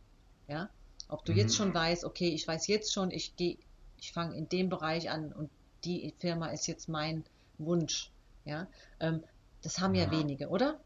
[0.47, 0.69] Ja?
[1.09, 1.39] Ob du mhm.
[1.39, 3.57] jetzt schon weißt, okay, ich weiß jetzt schon, ich gehe,
[3.97, 5.49] ich fange in dem Bereich an und
[5.83, 7.23] die Firma ist jetzt mein
[7.57, 8.11] Wunsch.
[8.45, 8.67] Ja?
[8.99, 9.23] Ähm,
[9.61, 10.05] das haben ja.
[10.05, 10.79] ja wenige, oder?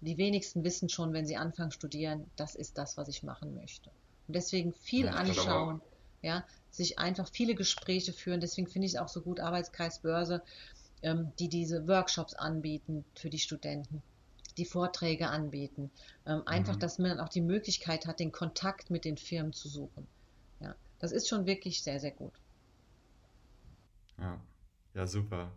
[0.00, 3.90] Die wenigsten wissen schon, wenn sie anfangen studieren, das ist das, was ich machen möchte.
[4.26, 5.82] Und deswegen viel ja, anschauen,
[6.22, 8.40] ja, sich einfach viele Gespräche führen.
[8.40, 10.42] Deswegen finde ich es auch so gut, Arbeitskreis Börse,
[11.02, 14.02] ähm, die diese Workshops anbieten für die Studenten,
[14.56, 15.90] die Vorträge anbieten.
[16.26, 16.80] Ähm, einfach, mhm.
[16.80, 20.06] dass man auch die Möglichkeit hat, den Kontakt mit den Firmen zu suchen.
[20.60, 22.32] Ja, das ist schon wirklich sehr, sehr gut.
[24.20, 24.40] Ja,
[24.94, 25.50] ja super.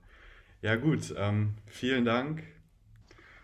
[0.61, 2.43] Ja gut, ähm, vielen Dank.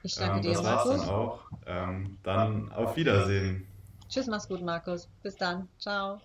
[0.03, 1.41] Ich danke ähm, dir, Das war's dann auch.
[1.65, 3.67] Ähm, dann auf Wiedersehen.
[4.07, 5.07] Tschüss, mach's gut, Markus.
[5.22, 5.67] Bis dann.
[5.78, 6.20] Ciao.